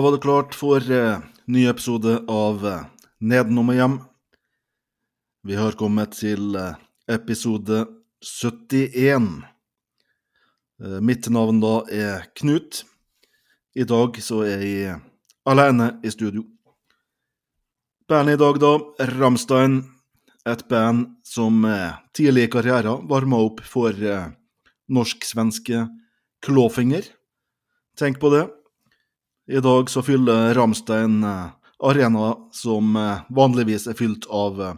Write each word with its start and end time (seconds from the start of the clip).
Da 0.00 0.04
var 0.04 0.12
det 0.12 0.22
klart 0.24 0.54
for 0.56 0.80
eh, 0.80 1.18
ny 1.44 1.66
episode 1.68 2.14
av 2.32 2.62
eh, 2.64 2.84
Nedenom 3.20 3.68
og 3.68 3.76
hjem. 3.76 3.94
Vi 5.44 5.56
har 5.58 5.74
kommet 5.76 6.14
til 6.16 6.54
eh, 6.56 6.78
episode 7.12 7.82
71. 8.24 9.26
Eh, 10.80 10.94
mitt 11.04 11.28
navn 11.28 11.60
da 11.60 11.74
er 11.92 12.24
Knut. 12.40 12.78
I 13.76 13.84
dag 13.84 14.16
så 14.24 14.38
er 14.48 14.64
jeg 14.64 14.94
alene 15.44 15.90
i 16.00 16.12
studio. 16.14 16.46
Bandet 18.08 18.38
i 18.38 18.40
dag, 18.40 18.56
da, 18.62 18.70
Ramstein. 19.18 19.82
Et 20.48 20.62
band 20.72 21.10
som 21.28 21.60
eh, 21.68 21.98
tidlig 22.16 22.46
i 22.46 22.52
karrieren 22.56 23.04
varma 23.12 23.42
opp 23.50 23.60
for 23.68 23.92
eh, 23.92 24.32
norsk-svenske 24.88 25.84
Klåfinger. 26.40 27.04
Tenk 28.00 28.16
på 28.24 28.32
det. 28.32 28.46
I 29.50 29.60
dag 29.60 29.90
så 29.90 30.02
fyller 30.02 30.54
Ramstein 30.54 31.24
eh, 31.24 31.46
arena 31.82 32.36
som 32.52 32.96
eh, 32.96 33.20
vanligvis 33.28 33.88
er 33.90 33.96
fylt 33.98 34.28
av 34.30 34.60
eh, 34.62 34.74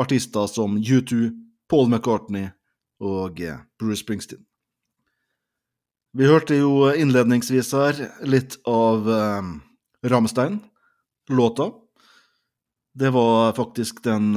artister 0.00 0.46
som 0.48 0.78
U2, 0.78 1.30
Paul 1.68 1.90
McCartney 1.90 2.48
og 3.02 3.40
Bruce 3.80 4.00
Springsteen. 4.00 4.40
Vi 6.16 6.24
hørte 6.24 6.56
jo 6.56 6.86
innledningsvis 6.96 7.74
her 7.76 7.98
litt 8.24 8.56
av 8.64 9.10
eh, 9.10 9.50
Ramstein, 10.08 10.62
låta. 11.28 11.70
Det 12.96 13.10
var 13.12 13.52
faktisk 13.52 14.00
den 14.06 14.30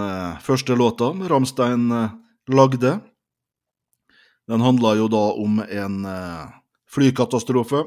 første 0.43 0.75
låta 0.75 1.13
Ramstein 1.31 1.85
lagde. 2.51 2.97
Den 4.51 4.65
handla 4.65 4.97
jo 4.99 5.07
da 5.07 5.21
om 5.39 5.61
en 5.63 6.01
flykatastrofe. 6.91 7.85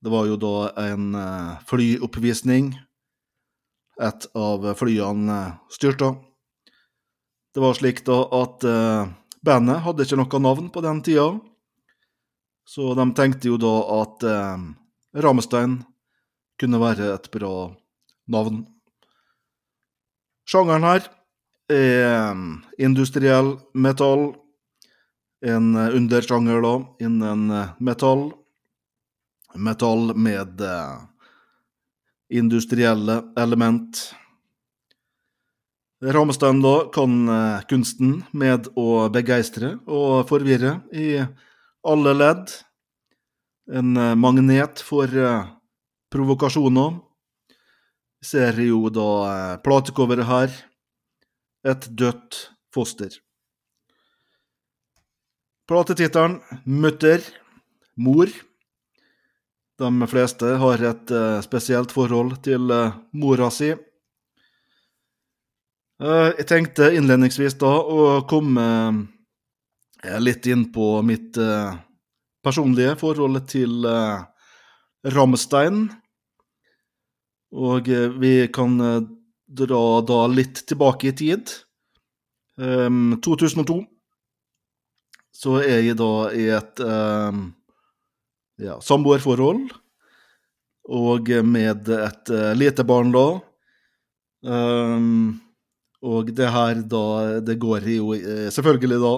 Det 0.00 0.10
var 0.10 0.26
jo 0.30 0.36
da 0.40 0.54
en 0.80 1.14
eh, 1.14 1.58
flyoppvisning. 1.68 2.72
Et 4.00 4.26
av 4.34 4.64
flyene 4.80 5.36
eh, 5.36 5.56
styrta. 5.68 6.14
Det 7.54 7.60
var 7.60 7.76
slik 7.76 8.00
da 8.06 8.22
at 8.32 8.64
eh, 8.64 9.10
bandet 9.44 9.84
hadde 9.84 10.06
ikke 10.06 10.20
noe 10.22 10.40
navn 10.40 10.70
på 10.72 10.80
den 10.86 11.02
tida. 11.04 11.34
Så 12.64 12.94
de 12.96 13.06
tenkte 13.18 13.52
jo 13.52 13.60
da 13.60 13.74
at 13.98 14.24
eh, 14.24 14.66
Rammestein 15.20 15.82
kunne 16.60 16.80
være 16.80 17.12
et 17.18 17.28
bra 17.34 17.54
navn. 18.30 18.64
Sjangeren 20.48 20.86
her 20.88 21.04
er 21.70 22.40
industriell 22.80 23.58
metall. 23.74 24.30
En 25.44 25.74
undersjanger 25.76 26.64
da 26.64 26.74
innen 27.04 27.48
metall. 27.80 28.30
Metall 29.54 30.14
med 30.14 30.60
eh, 30.60 30.96
industrielle 32.30 33.22
element. 33.38 34.14
Ramstein 36.00 36.62
da 36.62 36.74
kan 36.94 37.28
eh, 37.28 37.62
kunsten 37.68 38.20
med 38.32 38.70
å 38.78 39.08
begeistre 39.12 39.74
og 39.86 40.28
forvirre 40.30 40.78
i 40.92 41.18
alle 41.84 42.14
ledd. 42.16 42.52
En 43.70 43.96
eh, 43.96 44.14
magnet 44.18 44.82
for 44.82 45.10
eh, 45.12 45.48
provokasjoner. 46.10 46.98
Vi 48.20 48.28
ser 48.28 48.58
jo 48.64 48.88
da 48.92 49.08
eh, 49.30 49.56
platecoveret 49.64 50.28
her. 50.28 50.54
Et 51.68 51.90
dødt 51.92 52.46
foster. 52.72 53.12
Platetittelen 55.68 56.40
'Mutter', 56.64 57.22
mor. 57.94 58.32
De 59.80 60.06
fleste 60.12 60.44
har 60.60 60.82
et 60.84 61.12
eh, 61.16 61.38
spesielt 61.40 61.92
forhold 61.94 62.34
til 62.44 62.68
eh, 62.74 62.96
mora 63.16 63.46
si. 63.54 63.70
Eh, 66.00 66.28
jeg 66.36 66.46
tenkte 66.50 66.90
innledningsvis 66.98 67.56
da 67.60 67.70
å 67.80 68.20
komme 68.28 68.66
litt 70.20 70.46
inn 70.48 70.66
på 70.72 71.02
mitt 71.04 71.36
personlige 72.40 72.94
forhold 72.96 73.42
til 73.52 73.84
Ramstein. 75.12 75.82
Og 77.52 77.90
vi 78.22 78.32
kan 78.48 78.78
dra 79.44 79.82
da 80.08 80.22
litt 80.32 80.62
tilbake 80.64 81.10
i 81.10 81.14
tid. 81.20 81.52
Ehm, 82.56 83.20
2002 83.20 83.76
så 85.36 85.58
er 85.60 85.84
jeg 85.84 86.00
da 86.00 86.12
i 86.32 86.48
et 86.56 86.80
ja, 88.60 88.78
samboerforhold. 88.84 89.70
Og 90.90 91.30
med 91.46 91.88
et 91.92 92.32
uh, 92.32 92.50
lite 92.56 92.84
barn 92.86 93.12
da. 93.14 93.28
Um, 94.40 95.40
og 96.00 96.30
det 96.32 96.48
her 96.48 96.78
da 96.88 97.40
Det 97.44 97.58
går 97.60 97.84
jo 97.92 98.14
eh, 98.16 98.48
selvfølgelig 98.48 99.00
da 99.02 99.14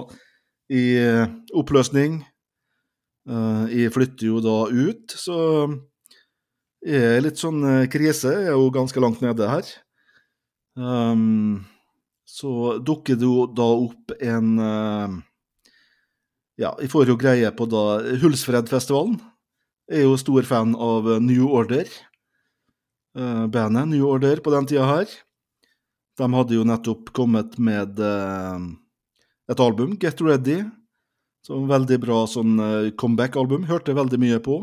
i 0.73 0.83
eh, 0.97 1.31
oppløsning. 1.53 2.23
Uh, 3.29 3.67
jeg 3.71 3.91
flytter 3.93 4.25
jo 4.25 4.39
da 4.43 4.55
ut, 4.67 5.13
så 5.15 5.35
jeg 6.83 7.03
er 7.17 7.21
litt 7.23 7.39
sånn 7.39 7.61
krise. 7.91 8.31
Jeg 8.31 8.49
er 8.51 8.57
jo 8.57 8.71
ganske 8.73 9.03
langt 9.03 9.21
nede 9.23 9.47
her. 9.47 9.69
Um, 10.75 11.61
så 12.25 12.79
dukker 12.81 13.19
det 13.19 13.27
jo 13.27 13.45
da 13.53 13.67
opp 13.75 14.15
en 14.17 14.55
uh, 14.57 15.19
Ja, 16.57 16.73
jeg 16.81 16.89
får 16.89 17.11
jo 17.11 17.19
greie 17.19 17.51
på 17.53 17.67
da 17.69 18.01
Hulsfredfestivalen. 18.23 19.19
Er 19.91 20.05
jo 20.05 20.15
stor 20.15 20.45
fan 20.47 20.77
av 20.79 21.09
eh, 21.11 21.19
New 21.19 21.49
Order. 21.51 21.89
Uh, 23.13 23.45
bandet 23.51 23.89
New 23.91 24.05
Order 24.07 24.39
på 24.41 24.53
den 24.53 24.67
tida 24.69 24.85
her. 24.87 25.09
De 26.17 26.29
hadde 26.33 26.55
jo 26.55 26.63
nettopp 26.65 27.11
kommet 27.13 27.57
med 27.59 27.99
uh, 27.99 28.63
et 29.51 29.59
album, 29.59 29.97
Get 29.99 30.21
Ready. 30.23 30.61
Som 31.43 31.67
veldig 31.67 31.99
bra 31.99 32.21
sånn 32.31 32.55
uh, 32.61 32.93
comeback-album. 32.95 33.67
Hørte 33.67 33.97
veldig 33.97 34.21
mye 34.23 34.39
på. 34.43 34.61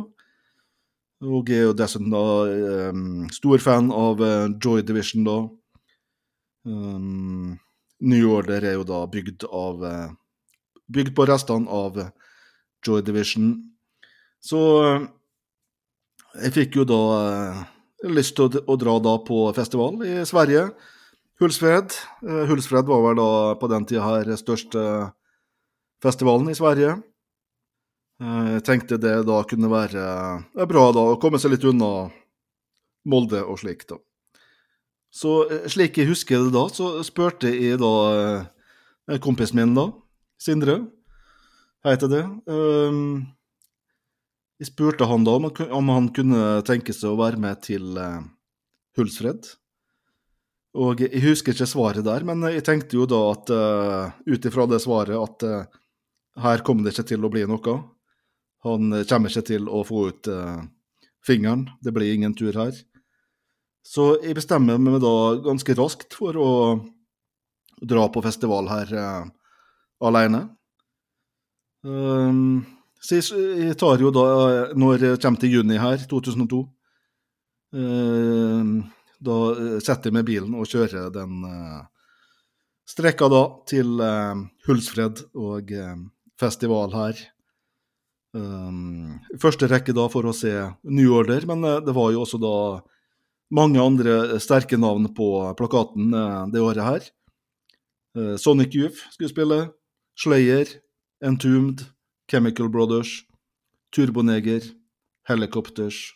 Og 1.20 1.52
er 1.52 1.66
jo 1.66 1.76
dessuten 1.76 2.08
da 2.08 2.20
eh, 2.48 3.00
stor 3.36 3.60
fan 3.60 3.90
av 3.92 4.22
Joy 4.56 4.80
Division, 4.88 5.26
da. 5.26 5.34
Um, 6.64 7.58
New 8.00 8.30
Order 8.32 8.64
er 8.64 8.78
jo 8.78 8.86
da 8.88 9.02
bygd 9.04 9.44
av 9.44 9.84
Bygd 10.90 11.12
på 11.12 11.26
restene 11.28 11.68
av 11.68 12.00
Joy 12.80 13.04
Division. 13.04 13.52
Så 14.40 14.60
eh, 14.84 15.04
jeg 16.46 16.54
fikk 16.56 16.80
jo 16.80 16.86
da 16.88 17.00
eh, 17.18 17.60
lyst 18.16 18.36
til 18.38 18.60
å, 18.64 18.76
dra 18.80 18.96
da 19.02 19.18
på 19.24 19.44
festival 19.56 20.00
i 20.06 20.20
Sverige. 20.28 20.70
Hulsfred. 21.40 21.96
Eh, 22.24 22.44
Hulsfred 22.48 22.88
var 22.88 23.04
vel 23.04 23.20
da 23.20 23.30
på 23.60 23.70
den 23.72 23.86
tida 23.88 24.06
her 24.06 24.32
største 24.40 24.82
festivalen 26.00 26.48
i 26.52 26.56
Sverige. 26.56 26.98
Jeg 28.20 28.60
tenkte 28.66 28.98
det 29.00 29.14
da 29.24 29.38
kunne 29.48 29.70
være 29.72 30.02
bra 30.68 30.82
da 30.92 31.04
å 31.08 31.20
komme 31.20 31.38
seg 31.40 31.54
litt 31.54 31.64
unna 31.64 32.10
Molde 33.08 33.40
og 33.40 33.56
slik, 33.62 33.86
da. 33.88 33.96
Så 35.08 35.46
slik 35.72 35.96
jeg 35.96 36.10
husker 36.10 36.44
det 36.44 36.52
da, 36.52 36.66
så 36.68 36.90
spurte 37.00 37.48
jeg 37.48 37.80
da 37.80 39.14
kompisen 39.24 39.56
min, 39.56 39.72
da, 39.72 39.86
Sindre, 40.40 40.76
heter 41.84 42.12
det. 42.12 42.20
Um, 42.44 43.24
jeg 44.60 44.68
spurte 44.68 45.08
han 45.08 45.24
da 45.24 45.38
om, 45.38 45.48
han 45.48 45.72
om 45.72 45.90
han 45.94 46.10
kunne 46.14 46.60
tenke 46.68 46.92
seg 46.92 47.14
å 47.14 47.20
være 47.20 47.40
med 47.40 47.62
til 47.64 47.96
uh, 47.96 48.20
Hulsfred. 48.98 49.48
Og 50.78 51.00
jeg 51.02 51.22
husker 51.24 51.56
ikke 51.56 51.66
svaret 51.66 52.06
der, 52.06 52.22
men 52.28 52.44
jeg 52.52 52.62
tenkte 52.66 52.98
jo 52.98 53.06
da 53.08 53.20
at 53.32 53.50
uh, 53.50 54.12
ut 54.28 54.46
ifra 54.46 54.68
det 54.70 54.82
svaret 54.84 55.16
at 55.16 55.46
uh, 55.48 55.80
her 56.44 56.62
kommer 56.66 56.86
det 56.86 56.94
ikke 56.94 57.08
til 57.10 57.24
å 57.26 57.32
bli 57.32 57.42
noe. 57.48 57.80
Han 58.66 58.92
eh, 58.92 59.06
kommer 59.08 59.32
ikke 59.32 59.46
til 59.48 59.68
å 59.72 59.82
få 59.88 60.06
ut 60.12 60.28
uh, 60.30 60.60
fingeren. 61.26 61.66
Det 61.80 61.92
blir 61.96 62.12
ingen 62.14 62.36
tur 62.36 62.54
her. 62.56 62.76
Så 63.86 64.12
jeg 64.20 64.36
bestemmer 64.36 64.78
meg 64.80 65.00
da 65.02 65.40
ganske 65.42 65.76
raskt 65.78 66.14
for 66.16 66.36
å 66.36 66.50
dra 67.80 68.06
på 68.12 68.22
festival 68.24 68.68
her 68.68 68.92
uh, 68.92 69.24
alene. 70.04 70.44
Um, 71.80 72.60
så 73.00 73.16
jeg, 73.16 73.76
tar 73.80 74.02
jo 74.02 74.10
da, 74.12 74.24
når 74.76 75.04
jeg 75.06 75.20
kommer 75.22 75.40
til 75.40 75.54
juni 75.56 75.78
her, 75.80 76.02
2002 76.08 76.58
eh, 77.80 78.72
Da 79.24 79.36
eh, 79.54 79.78
setter 79.80 80.10
jeg 80.10 80.16
meg 80.18 80.26
bilen 80.28 80.56
og 80.58 80.68
kjører 80.68 81.08
den 81.14 81.46
eh, 81.48 81.80
strekka 82.90 83.30
da 83.32 83.42
til 83.70 84.02
Hulsfred 84.66 85.22
og 85.38 85.68
festival 86.40 86.90
her. 86.90 87.20
I 88.34 89.38
første 89.38 89.68
rekke 89.70 89.94
da 89.94 90.08
for 90.10 90.26
å 90.26 90.34
se 90.34 90.50
New 90.90 91.14
Order, 91.14 91.46
men 91.46 91.62
det 91.86 91.94
var 91.94 92.10
jo 92.10 92.24
også 92.24 92.40
da 92.42 92.56
mange 93.54 93.78
andre 93.78 94.40
sterke 94.42 94.74
navn 94.74 95.06
på 95.14 95.28
plakaten 95.54 96.10
det 96.50 96.64
året 96.66 96.82
her. 96.82 97.06
Sonic 98.42 98.74
Youth 98.74 99.06
skulle 99.14 99.30
spille, 99.30 99.60
Slayer, 100.18 100.74
Entombed, 101.22 101.86
Chemical 102.30 102.68
Brothers, 102.70 103.24
Turboneger, 103.90 104.62
Helicopters, 105.26 106.12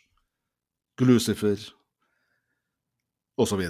Glucifer 0.98 1.58
osv. 3.36 3.62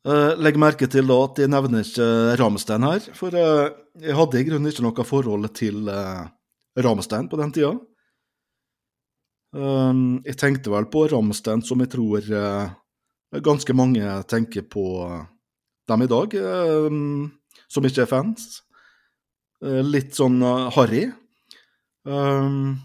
Uh, 0.00 0.32
legg 0.40 0.56
merke 0.60 0.88
til 0.88 1.08
da 1.08 1.16
at 1.26 1.40
jeg 1.40 1.50
nevner 1.52 1.84
ikke 1.84 2.08
Ramstein 2.40 2.84
her, 2.88 3.08
for 3.16 3.36
uh, 3.36 3.72
jeg 4.00 4.16
hadde 4.16 4.40
i 4.40 4.46
grunnen 4.48 4.70
ikke 4.70 4.84
noe 4.84 5.06
forhold 5.08 5.48
til 5.56 5.88
uh, 5.88 6.28
Ramstein 6.80 7.28
på 7.28 7.40
den 7.40 7.56
tida. 7.56 7.74
Jeg 9.50 10.36
tenkte 10.38 10.70
vel 10.70 10.84
på 10.86 11.08
Ramstein 11.10 11.58
som 11.66 11.80
jeg 11.82 11.90
tror 11.90 12.22
ganske 13.42 13.74
mange 13.74 14.12
tenker 14.30 14.62
på 14.62 14.84
dem 15.90 16.04
i 16.04 16.06
dag, 16.06 16.36
som 17.66 17.88
ikke 17.88 18.04
er 18.04 18.10
fans. 18.12 18.60
Litt 19.60 20.16
sånn 20.16 20.38
harry. 20.74 21.04
Um, 22.08 22.78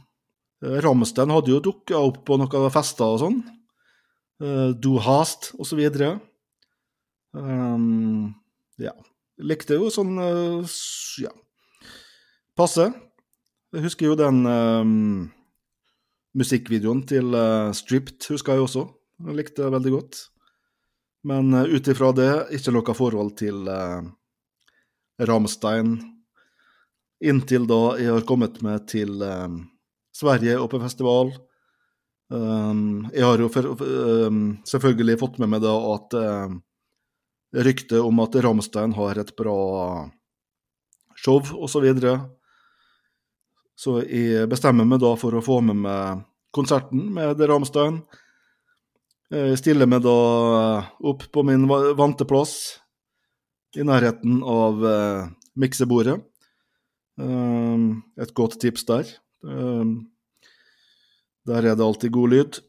Ramstein 0.60 1.32
hadde 1.32 1.54
jo 1.54 1.62
dukka 1.64 2.02
opp 2.02 2.24
på 2.28 2.38
noen 2.42 2.72
fester 2.74 3.16
og 3.16 3.22
sånn. 3.22 3.38
Do 4.84 4.98
Hast 5.00 5.54
og 5.56 5.70
så 5.70 5.78
videre. 5.80 6.18
Um, 7.36 8.34
ja. 8.80 8.94
Likte 9.44 9.76
jo 9.76 9.90
sånn 9.92 10.16
uh, 10.20 10.76
ja. 11.20 11.32
Passe. 12.56 12.88
Jeg 13.76 13.84
husker 13.84 14.08
jo 14.08 14.16
den 14.16 14.46
um, 14.48 15.26
musikkvideoen 16.40 17.04
til 17.10 17.36
uh, 17.36 17.74
Stripped, 17.76 18.24
husker 18.32 18.56
jeg 18.56 18.64
også. 18.64 18.86
Jeg 19.28 19.36
likte 19.42 19.72
veldig 19.74 19.92
godt. 19.98 20.22
Men 21.28 21.52
uh, 21.52 21.68
ut 21.68 21.92
ifra 21.92 22.14
det, 22.16 22.32
ikke 22.56 22.72
noe 22.76 22.96
forhold 22.96 23.34
til 23.42 23.68
uh, 23.68 24.08
Ramstein. 25.20 25.98
Inntil 27.26 27.66
da 27.70 27.96
jeg 28.00 28.14
har 28.14 28.28
kommet 28.28 28.62
meg 28.66 28.86
til 28.92 29.18
um, 29.24 29.64
Sverige 30.16 30.60
og 30.62 30.70
på 30.72 30.80
festival. 30.84 31.34
Um, 32.30 33.06
jeg 33.14 33.26
har 33.26 33.42
jo 33.42 33.50
for, 33.54 33.74
um, 33.82 34.44
selvfølgelig 34.66 35.20
fått 35.22 35.40
med 35.42 35.52
meg 35.54 35.64
da 35.66 35.74
at 35.94 36.16
um, 36.18 36.60
rykte 37.66 38.02
om 38.02 38.22
at 38.24 38.38
Ramstein 38.46 38.96
har 38.98 39.22
et 39.22 39.34
bra 39.38 39.58
show, 41.16 41.40
osv. 41.40 41.70
Så, 41.72 41.82
videre. 41.84 42.16
så 43.78 44.00
jeg 44.04 44.50
bestemmer 44.52 44.88
meg 44.88 45.02
da 45.04 45.14
for 45.20 45.38
å 45.38 45.44
få 45.46 45.62
med 45.66 45.84
meg 45.86 46.26
konserten 46.56 47.10
med 47.16 47.42
Ramstein. 47.42 48.02
Jeg 49.34 49.58
stiller 49.60 49.90
meg 49.90 50.04
da 50.06 50.18
opp 51.04 51.26
på 51.34 51.44
min 51.44 51.66
vante 51.68 52.28
plass 52.30 52.78
i 53.76 53.84
nærheten 53.84 54.40
av 54.46 54.86
uh, 54.86 55.28
miksebordet. 55.60 56.20
Uh, 57.22 58.02
et 58.22 58.34
godt 58.36 58.60
tips 58.62 58.86
der. 58.88 59.10
Uh, 59.46 60.04
der 61.46 61.62
er 61.64 61.76
det 61.76 61.86
alltid 61.86 62.12
god 62.16 62.34
lyd. 62.34 62.62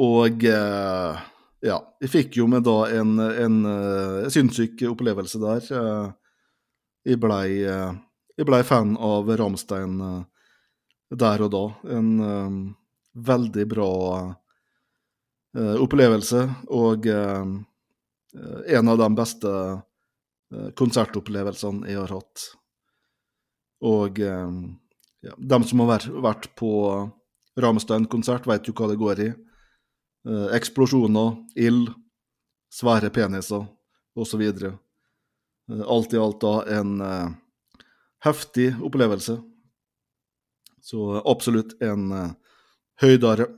Og 0.00 0.44
uh, 0.44 1.24
ja, 1.64 1.78
jeg 2.02 2.12
fikk 2.12 2.36
jo 2.38 2.46
med 2.50 2.66
da 2.66 2.78
en, 2.94 3.16
en, 3.18 3.60
en 3.66 4.32
sinnssyk 4.32 4.84
opplevelse 4.90 5.40
der. 5.42 5.64
Eh, 5.72 6.10
jeg 7.10 7.18
blei 7.22 7.46
jeg 8.36 8.44
ble 8.44 8.60
fan 8.68 8.96
av 9.00 9.30
Ramstein 9.40 10.00
eh, 10.04 10.24
der 11.16 11.46
og 11.46 11.52
da. 11.54 11.62
En 11.96 12.10
um, 12.20 12.58
veldig 13.16 13.64
bra 13.70 13.90
uh, 15.56 15.76
opplevelse, 15.80 16.42
og 16.68 17.06
uh, 17.08 17.46
en 18.76 18.90
av 18.92 18.98
de 19.00 19.06
beste 19.16 19.52
konsertopplevelsene 20.76 21.88
jeg 21.88 21.96
har 21.96 22.12
hatt. 22.12 22.42
Og 23.84 24.18
ja, 25.26 25.34
de 25.36 25.58
som 25.68 25.82
har 25.82 26.00
vært, 26.22 26.46
på 26.56 26.70
Ramstein-konsert, 27.60 28.46
vet 28.48 28.68
jo 28.68 28.74
hva 28.76 28.88
det 28.90 29.00
går 29.00 29.22
i. 29.24 29.28
Eh, 30.26 30.46
eksplosjoner, 30.56 31.36
ild, 31.54 31.92
svære 32.72 33.12
peniser 33.14 33.62
osv. 34.18 34.42
Eh, 34.42 35.82
alt 35.86 36.14
i 36.14 36.18
alt 36.18 36.40
da 36.42 36.54
en 36.80 36.96
eh, 37.00 37.28
heftig 38.26 38.72
opplevelse. 38.82 39.38
Så 40.82 41.06
absolutt 41.26 41.76
en 41.82 42.12
høydare. 43.02 43.48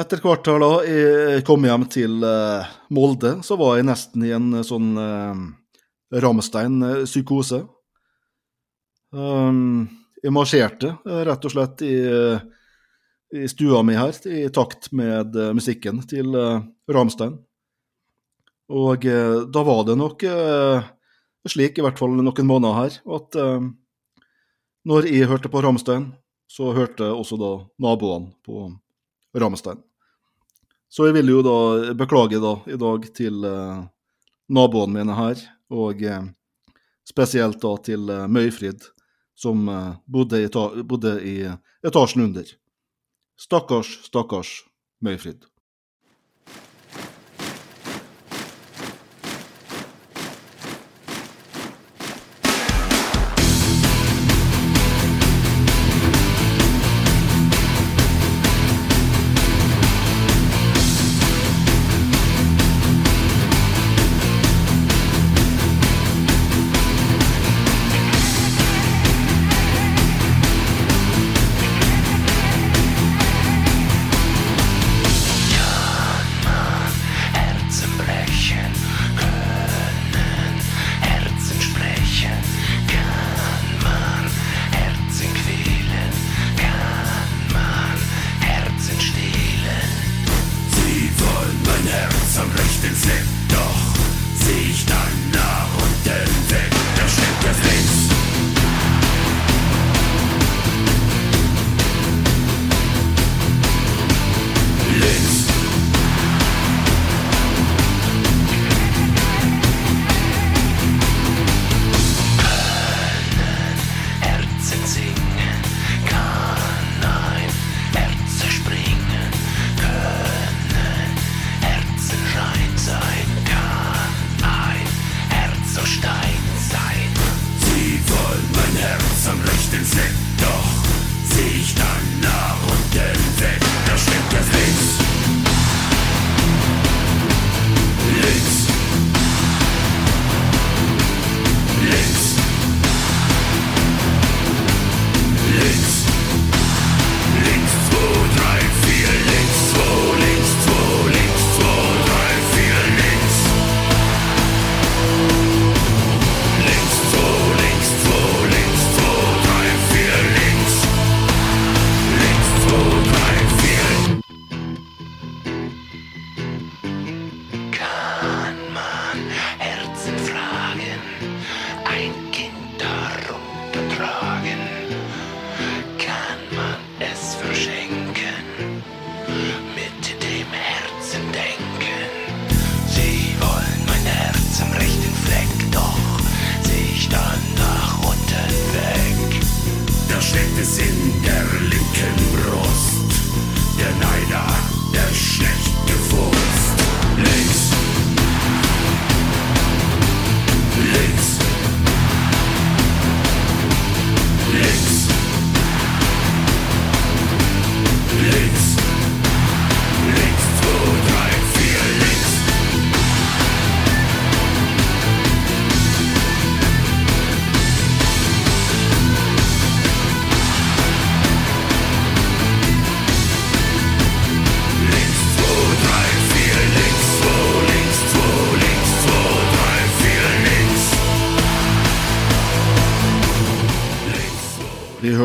Etter 0.00 0.22
hvert 0.24 0.48
da 0.48 0.70
jeg 0.84 1.42
kom 1.48 1.66
hjem 1.68 1.84
til 1.92 2.24
Molde, 2.96 3.34
så 3.44 3.58
var 3.60 3.76
jeg 3.76 3.88
nesten 3.88 4.24
i 4.24 4.32
en 4.32 4.62
sånn 4.64 4.88
Ramstein-psykose. 6.12 7.62
Um, 9.12 9.88
jeg 10.22 10.34
marsjerte 10.34 10.94
rett 11.04 11.44
og 11.48 11.52
slett 11.54 11.84
i 11.86 11.96
i 13.34 13.48
stua 13.48 13.82
mi 13.84 13.96
her, 13.96 14.14
i 14.28 14.48
takt 14.48 14.90
med 14.96 15.36
uh, 15.36 15.52
musikken 15.56 16.00
til 16.08 16.32
uh, 16.32 16.62
Ramstein. 16.88 17.36
Og 18.72 19.04
uh, 19.04 19.42
da 19.48 19.64
var 19.64 19.84
det 19.88 19.98
nok 20.00 20.24
slik, 21.48 21.78
i 21.78 21.84
hvert 21.84 22.00
fall 22.00 22.16
noen 22.16 22.48
måneder 22.48 22.74
her, 22.76 22.96
at 23.16 23.36
når 24.84 25.06
jeg 25.08 25.28
hørte 25.30 25.48
på 25.48 25.62
Ramstein, 25.64 26.10
så 26.44 26.74
hørte 26.76 27.06
også 27.08 27.38
da 27.40 27.52
naboene 27.80 28.34
på 28.44 28.66
Ramstein. 29.32 29.80
Så 30.92 31.06
jeg 31.08 31.16
vil 31.16 31.30
jo 31.32 31.40
da 31.46 31.94
beklage 31.96 32.40
da 32.42 32.52
i 32.68 32.76
dag 32.76 33.06
til 33.16 33.40
naboene 34.52 34.98
mine 34.98 35.16
her, 35.16 35.40
og 35.70 36.02
spesielt 37.08 37.60
da 37.62 37.74
til 37.84 38.08
Møyfrid, 38.28 38.86
som 39.38 39.68
bodde 40.08 40.42
i, 40.44 40.48
bodde 40.82 41.12
i 41.22 41.34
etasjen 41.86 42.24
under. 42.28 42.48
Stakkars, 43.38 43.92
stakkars 44.08 44.54
Møyfrid. 45.04 45.44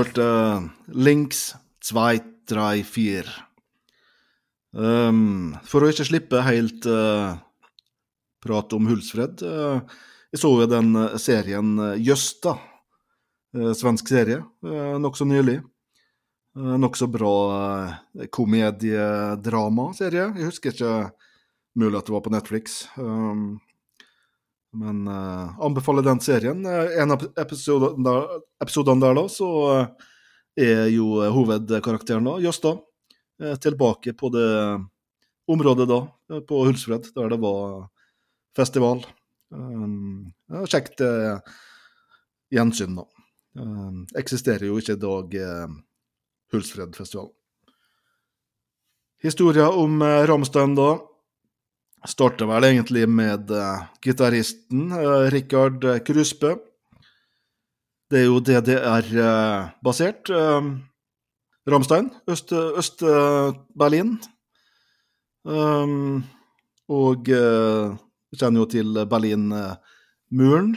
Hørte 0.03 0.25
Links 0.91 1.53
2, 1.88 2.19
3, 2.50 2.83
4. 2.83 3.24
Um, 4.74 5.53
for 5.69 5.86
å 5.86 5.89
ikke 5.91 6.07
slippe 6.10 6.41
helt 6.43 6.88
uh, 6.89 7.38
prat 8.43 8.74
om 8.75 8.89
Hulsfred, 8.89 9.43
uh, 9.45 9.79
jeg 10.33 10.41
så 10.41 10.50
jo 10.57 10.67
den 10.67 10.98
serien 11.22 11.77
Jøsta, 12.01 12.57
uh, 13.55 13.72
svensk 13.77 14.10
serie, 14.12 14.41
uh, 14.65 14.95
nokså 15.00 15.27
nylig. 15.29 15.62
Uh, 16.57 16.75
nokså 16.81 17.07
bra 17.13 17.36
uh, 17.53 18.25
komediedramaserie. 18.33 20.25
Jeg 20.36 20.50
husker 20.50 20.75
ikke 20.75 20.95
mulig 21.79 21.98
at 22.01 22.10
det 22.10 22.17
var 22.17 22.25
på 22.25 22.33
Netflix. 22.33 22.83
Um, 22.98 23.62
men 24.74 25.03
uh, 25.08 25.53
anbefaler 25.63 26.06
den 26.06 26.22
serien. 26.24 26.65
en 26.65 27.15
av 27.15 27.25
episodene 27.38 28.18
der, 29.03 29.15
da, 29.20 29.25
så 29.30 29.50
er 30.58 30.88
jo 30.94 31.22
hovedkarakteren 31.34 32.25
da, 32.25 32.39
Jøsta 32.42 32.75
tilbake 33.62 34.13
på 34.13 34.30
det 34.34 34.50
området 35.50 35.88
da, 35.89 36.00
på 36.48 36.63
Hulsfred, 36.68 37.10
der 37.15 37.30
det 37.34 37.39
var 37.42 37.89
festival. 38.56 39.03
Um, 39.53 40.34
kjekt 40.70 41.01
uh, 41.06 41.38
gjensyn, 42.53 42.98
da. 42.98 43.06
Um, 43.60 44.03
eksisterer 44.18 44.65
jo 44.70 44.80
ikke 44.82 44.96
i 44.98 45.01
dag 45.01 45.36
uh, 45.46 45.74
Hulsfredfestivalen. 46.53 47.34
Historia 49.24 49.70
om 49.70 50.01
uh, 50.01 50.24
Ramstein, 50.30 50.75
da, 50.77 50.96
starter 52.10 52.50
vel 52.50 52.67
egentlig 52.67 53.05
med 53.10 53.51
uh, 53.53 53.83
gitaristen 54.03 54.91
uh, 54.91 55.27
Rikard 55.33 55.86
Kruspe. 56.07 56.55
Det 58.12 58.22
er 58.22 58.27
jo 58.27 58.41
DDR-basert. 58.43 60.29
Ramstein, 61.65 62.12
Øst-Berlin. 62.29 64.12
Øst 64.19 64.27
um, 65.50 66.19
og 66.93 67.31
vi 67.31 68.38
kjenner 68.38 68.60
jo 68.60 68.67
til 68.69 69.00
Berlinmuren. 69.10 70.75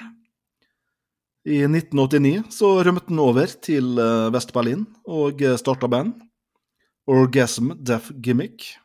I 1.45 1.61
1989 1.67 2.55
så 2.57 2.71
rømte 2.87 3.11
han 3.11 3.21
over 3.21 3.53
til 3.69 4.01
Vest-Berlin 4.33 4.87
og 5.05 5.45
starta 5.61 5.91
band. 5.93 6.15
Orgasm 7.07 7.75
Deaf 7.85 8.09
Gimmick. 8.23 8.79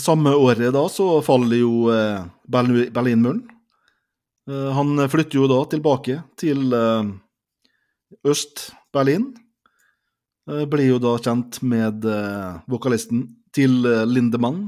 Samme 0.00 0.32
året 0.34 0.72
da 0.72 0.86
så 0.88 1.20
faller 1.24 1.58
jo 1.60 1.90
uh, 1.92 2.24
Berlinmuren. 2.48 3.42
Han 4.48 4.98
flytter 5.06 5.38
jo 5.38 5.44
da 5.46 5.60
tilbake 5.70 6.16
til 6.40 6.74
Øst-Berlin 8.26 9.28
Eh, 10.50 10.64
blir 10.66 10.88
jo 10.88 10.98
da 10.98 11.14
kjent 11.22 11.60
med 11.62 12.06
vokalisten 12.70 13.26
til 13.54 13.84
Lindemann. 14.10 14.64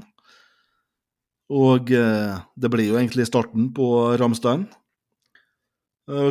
Og 1.54 1.90
det 1.90 2.71
blir 2.73 2.88
jo 2.88 2.97
egentlig 3.00 3.26
starten 3.28 3.69
på 3.76 3.87
Ramstein. 4.21 4.69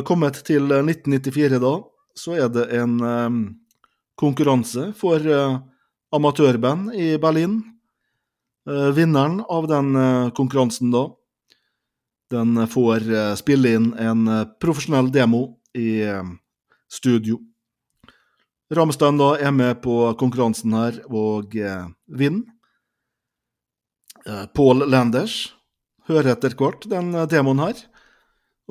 kommet 0.04 0.40
til 0.46 0.70
1994 0.70 1.60
da, 1.62 1.72
så 2.14 2.34
er 2.34 2.48
det 2.48 2.64
en 2.78 2.98
konkurranse 4.18 4.92
for 4.94 5.18
amatørband 6.14 6.94
i 6.94 7.16
Berlin. 7.18 7.73
Vinneren 8.64 9.42
av 9.52 9.66
den 9.68 9.92
konkurransen 10.36 10.92
da, 10.94 11.02
den 12.32 12.62
får 12.70 13.04
spille 13.36 13.74
inn 13.76 13.90
en 14.00 14.24
profesjonell 14.62 15.10
demo 15.12 15.42
i 15.76 16.00
studio. 16.88 17.38
Ramstein 18.72 19.18
da 19.20 19.34
er 19.36 19.52
med 19.52 19.82
på 19.84 19.96
konkurransen 20.18 20.74
her 20.76 20.98
og 21.10 21.54
eh, 21.56 21.86
vinner. 22.08 22.48
Eh, 24.24 24.46
Paul 24.56 24.86
Landers 24.88 25.52
hører 26.08 26.32
etter 26.32 26.56
hvert 26.56 26.86
den 26.88 27.12
eh, 27.14 27.28
demoen 27.28 27.60
her, 27.60 27.76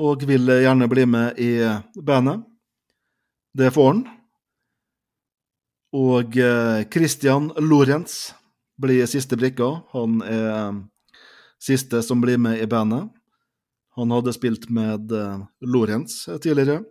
og 0.02 0.26
vil 0.26 0.50
gjerne 0.50 0.90
bli 0.90 1.06
med 1.06 1.38
i 1.38 1.52
bandet. 1.94 2.42
Det 3.54 3.70
får 3.76 3.92
han. 3.92 4.04
Og 5.94 6.40
eh, 6.42 6.86
Christian 6.90 7.52
Lorentz 7.62 8.34
blir 8.78 9.06
siste 9.06 9.38
brikka. 9.38 9.70
Han 9.94 10.22
er 10.26 10.48
eh, 10.52 10.80
siste 11.62 12.02
som 12.04 12.22
blir 12.22 12.38
med 12.38 12.62
i 12.62 12.68
bandet. 12.68 13.10
Han 13.96 14.12
hadde 14.12 14.34
spilt 14.34 14.70
med 14.74 15.12
eh, 15.12 15.44
Lorentz 15.62 16.26
tidligere. 16.42 16.84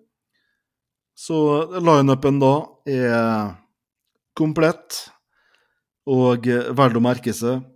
Så 1.15 1.37
lineupen 1.81 2.41
da 2.41 2.55
er 2.89 3.53
komplett 4.39 5.03
og 6.09 6.47
verdt 6.49 6.99
å 6.99 7.05
merke 7.05 7.35
seg. 7.37 7.67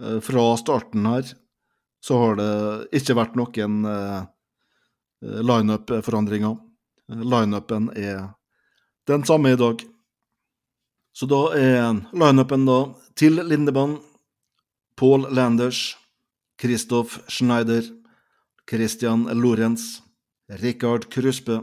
Eh, 0.00 0.20
fra 0.24 0.46
starten 0.60 1.08
her 1.10 1.34
så 2.04 2.20
har 2.20 2.36
det 2.36 2.52
ikke 3.00 3.16
vært 3.16 3.36
noen 3.38 3.78
lineup-forandringer. 5.24 6.58
Lineupen 7.08 7.86
er 7.96 8.26
den 9.08 9.24
samme 9.24 9.54
i 9.54 9.56
dag. 9.56 9.80
Så 11.16 11.28
da 11.30 11.40
er 11.56 12.02
lineupen 12.12 12.66
da 12.68 12.78
til 13.16 13.38
Lindemann, 13.46 13.98
Paul 14.96 15.26
Landers, 15.34 15.96
Christoph 16.60 17.18
Schneider, 17.28 17.82
Christian 18.68 19.26
Lorentz, 19.38 20.00
Rikard 20.62 21.08
Kruspe, 21.10 21.62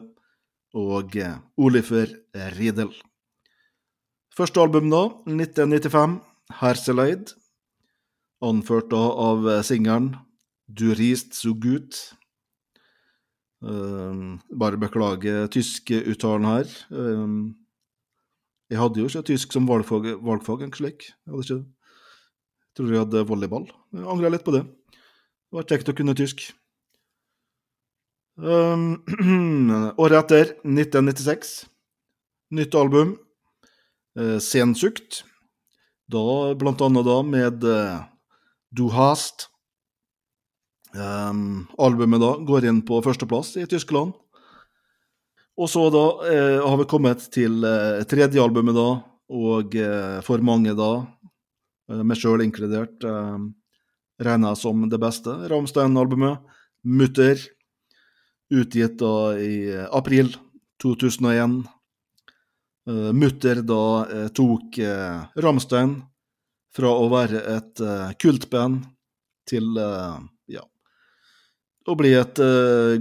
og 0.73 1.15
Olifer 1.57 2.07
Riedel. 2.55 2.91
Første 4.35 4.61
album 4.61 4.89
da, 4.91 5.03
1995, 5.27 6.21
'Herseleid', 6.61 7.35
anført 8.41 8.91
da 8.91 9.03
av 9.11 9.63
singelen 9.63 10.15
'Du 10.67 10.93
rist 10.95 11.35
so 11.35 11.51
gut'. 11.51 12.15
Uh, 13.61 14.39
bare 14.57 14.77
beklage 14.77 15.47
tyskuttalen 15.53 16.45
her. 16.45 16.65
Uh, 16.89 17.53
jeg 18.71 18.79
hadde 18.79 19.01
jo 19.01 19.09
ikke 19.09 19.25
tysk 19.27 19.51
som 19.51 19.67
valgfag, 19.67 20.13
valgfag 20.23 20.63
slik. 20.77 21.09
Jeg 21.11 21.33
hadde 21.33 21.43
ikke 21.43 21.59
Jeg 21.59 22.77
tror 22.77 22.91
jeg 22.93 23.03
hadde 23.03 23.27
volleyball. 23.27 23.65
Jeg 23.91 24.07
angrer 24.07 24.31
litt 24.31 24.45
på 24.47 24.53
det. 24.55 24.61
Det 24.63 25.57
var 25.57 25.65
kjekt 25.67 25.89
å 25.91 25.95
kunne 25.97 26.15
tysk. 26.15 26.45
Um, 28.39 29.03
året 30.01 30.21
etter, 30.21 30.53
1996, 30.63 31.51
nytt 32.55 32.77
album, 32.79 33.17
uh, 34.15 34.39
Sensukt. 34.39 35.25
Da 36.07 36.55
blant 36.55 36.79
annet 36.87 37.07
da 37.07 37.19
med 37.27 37.67
uh, 37.67 38.07
Du 38.71 38.87
Hast. 38.95 39.49
Um, 40.95 41.67
albumet 41.75 42.23
da 42.23 42.37
går 42.47 42.71
inn 42.71 42.81
på 42.87 43.03
førsteplass 43.03 43.57
i 43.59 43.67
Tyskland. 43.67 44.15
Og 45.59 45.67
så 45.69 45.87
da 45.93 46.05
eh, 46.31 46.59
har 46.63 46.77
vi 46.79 46.87
kommet 46.89 47.25
til 47.33 47.63
eh, 47.67 48.03
tredje 48.09 48.41
albumet 48.41 48.77
da, 48.77 48.89
og 49.31 49.75
eh, 49.75 50.19
for 50.25 50.43
mange 50.45 50.75
da, 50.77 50.91
meg 51.99 52.19
sjøl 52.19 52.43
inkludert, 52.45 53.03
uh, 53.03 53.39
regna 54.21 54.53
som 54.55 54.85
det 54.89 54.99
beste 55.01 55.33
Ramstein-albumet. 55.51 56.39
Mutter 56.83 57.39
utgitt 58.51 58.97
da 58.99 59.37
i 59.37 59.69
eh, 59.69 59.87
april 59.93 60.33
2001. 60.83 61.61
Uh, 62.87 62.93
eh, 62.93 63.11
Mutter 63.13 63.61
da 63.65 63.83
tok 64.35 64.79
Ramstein 65.37 65.99
fra 66.71 66.93
å 66.95 67.07
være 67.11 67.43
et 67.51 67.81
kultband 68.23 68.85
til 69.49 69.75
å 71.89 71.95
bli 71.97 72.11
et 72.13 72.39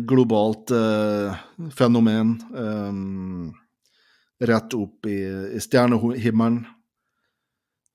globalt 0.09 0.73
fenomen. 1.77 2.37
Um, 2.55 3.51
rett 4.41 4.77
opp 4.77 5.05
i, 5.11 5.19
i 5.57 5.61
stjernehimmelen. 5.61 6.63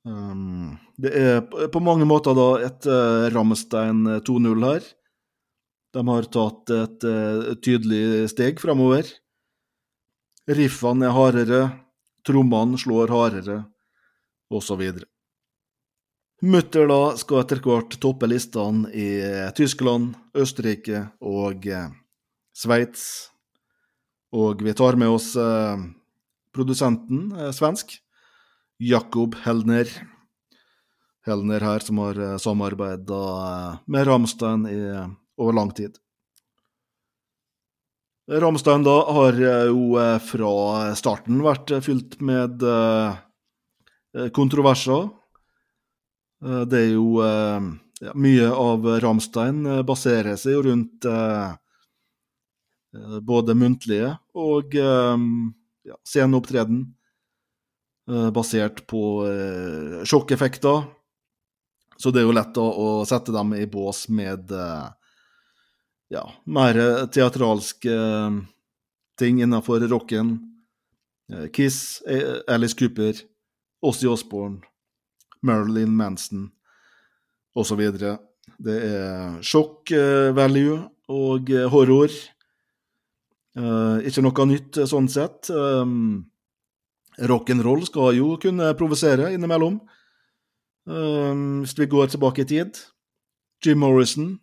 Um, 0.05 0.75
det 1.01 1.13
er 1.17 1.39
på 1.73 1.81
mange 1.81 2.05
måter 2.05 2.37
da 2.37 2.49
et 2.67 2.85
Ramstein 3.33 4.05
2.0 4.21 4.67
her. 4.67 4.85
De 5.95 6.03
har 6.09 6.27
tatt 6.27 6.71
et 6.75 7.07
uh, 7.07 7.53
tydelig 7.63 8.27
steg 8.33 8.59
framover. 8.59 9.07
Riffene 10.45 11.07
er 11.07 11.15
hardere, 11.15 11.61
trommene 12.27 12.77
slår 12.77 13.13
hardere, 13.13 13.61
osv. 14.53 14.83
Mutter 16.43 16.89
da 16.91 17.15
skal 17.15 17.45
etter 17.45 17.61
hvert 17.63 17.95
toppe 18.03 18.27
listene 18.27 18.89
i 18.91 19.07
Tyskland, 19.55 20.17
Østerrike 20.35 21.05
og 21.23 21.63
eh, 21.71 21.87
Sveits. 22.55 23.05
Og 24.35 24.63
vi 24.65 24.73
tar 24.75 24.97
med 24.99 25.13
oss 25.15 25.31
eh, 25.39 25.85
produsenten, 26.55 27.29
eh, 27.39 27.53
svensk, 27.55 27.95
Jakob 28.83 29.37
Helner. 29.45 29.87
Helner 31.25 31.63
her 31.63 31.85
som 31.85 32.01
har 32.03 32.19
eh, 32.19 32.37
samarbeida 32.41 33.21
med 33.87 34.07
Ramstein 34.07 34.67
i 34.67 34.79
over 35.39 35.55
lang 35.55 35.71
tid. 35.75 35.95
Ramstein 38.27 38.83
da 38.83 38.95
har 39.13 39.35
jo 39.37 39.99
fra 40.25 40.51
starten 40.97 41.43
vært 41.45 41.69
fylt 41.85 42.15
med 42.25 42.63
kontroverser. 44.33 45.11
Det 46.45 46.77
er 46.77 46.91
jo 46.93 47.17
ja, 47.23 48.11
Mye 48.13 48.49
av 48.53 48.85
Ramstein 49.01 49.63
baserer 49.87 50.35
seg 50.37 50.53
jo 50.57 50.65
rundt 50.67 51.07
både 53.25 53.55
muntlige 53.57 54.11
og 54.37 54.75
ja, 54.77 55.95
sceneopptreden 56.05 56.83
basert 58.35 58.83
på 58.91 59.01
sjokkeffekter. 60.05 60.83
Så 61.97 62.11
det 62.13 62.21
er 62.21 62.27
jo 62.27 62.35
lett 62.35 62.59
å 62.61 62.89
sette 63.09 63.33
dem 63.33 63.55
i 63.57 63.65
bås 63.71 64.05
med 64.13 64.51
ja, 66.13 66.25
mer 66.45 66.81
teatralske 67.15 67.95
ting 69.17 69.41
innenfor 69.41 69.87
rocken. 69.89 70.35
Kiss, 71.55 72.03
Alice 72.51 72.77
Cooper, 72.77 73.17
Ossie 73.81 74.11
Osborne, 74.11 74.61
Marilyn 75.45 75.93
Manson 75.95 76.47
osv. 77.55 77.81
Det 78.59 78.75
er 78.75 79.37
sjokk 79.45 79.91
value 80.37 80.77
og 81.11 81.49
horror. 81.71 82.11
Ikke 83.55 84.23
noe 84.25 84.45
nytt 84.49 84.81
sånn 84.89 85.07
sett. 85.11 85.49
Rock'n'roll 87.15 87.85
skal 87.87 88.17
jo 88.17 88.35
kunne 88.41 88.73
provosere 88.75 89.31
innimellom. 89.35 89.79
Hvis 90.85 91.77
vi 91.79 91.87
går 91.89 92.11
tilbake 92.13 92.43
i 92.43 92.49
tid 92.49 92.77
Jim 93.63 93.79
Morrison 93.81 94.35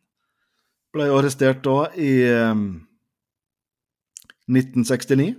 ble 0.92 1.04
arrestert 1.14 1.60
da 1.62 1.86
i 1.94 2.24
1969 4.50 5.36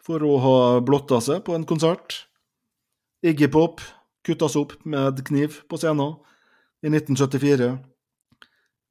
for 0.00 0.22
å 0.24 0.36
ha 0.44 0.58
blotta 0.84 1.18
seg 1.24 1.42
på 1.44 1.56
en 1.56 1.66
konsert. 1.68 2.28
Iggy 3.26 3.50
Pop 3.52 3.82
kuttas 4.26 4.56
opp 4.56 4.72
med 4.84 5.22
kniv 5.26 5.62
på 5.68 5.78
scenen 5.80 6.16
i 6.82 6.90
1974. 6.90 7.78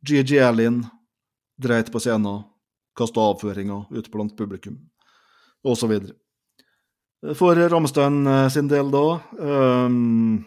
GG 0.01 0.39
Allin 0.39 0.83
dreit 1.59 1.91
på 1.91 1.99
scenen, 1.99 2.43
kasta 2.95 3.21
avføringa 3.31 3.85
ut 3.91 4.11
blant 4.11 4.35
publikum, 4.37 4.77
osv. 5.63 5.97
For 7.35 7.59
Ramstein 7.69 8.23
sin 8.51 8.69
del, 8.71 8.91
da 8.93 9.19
um, 9.43 10.45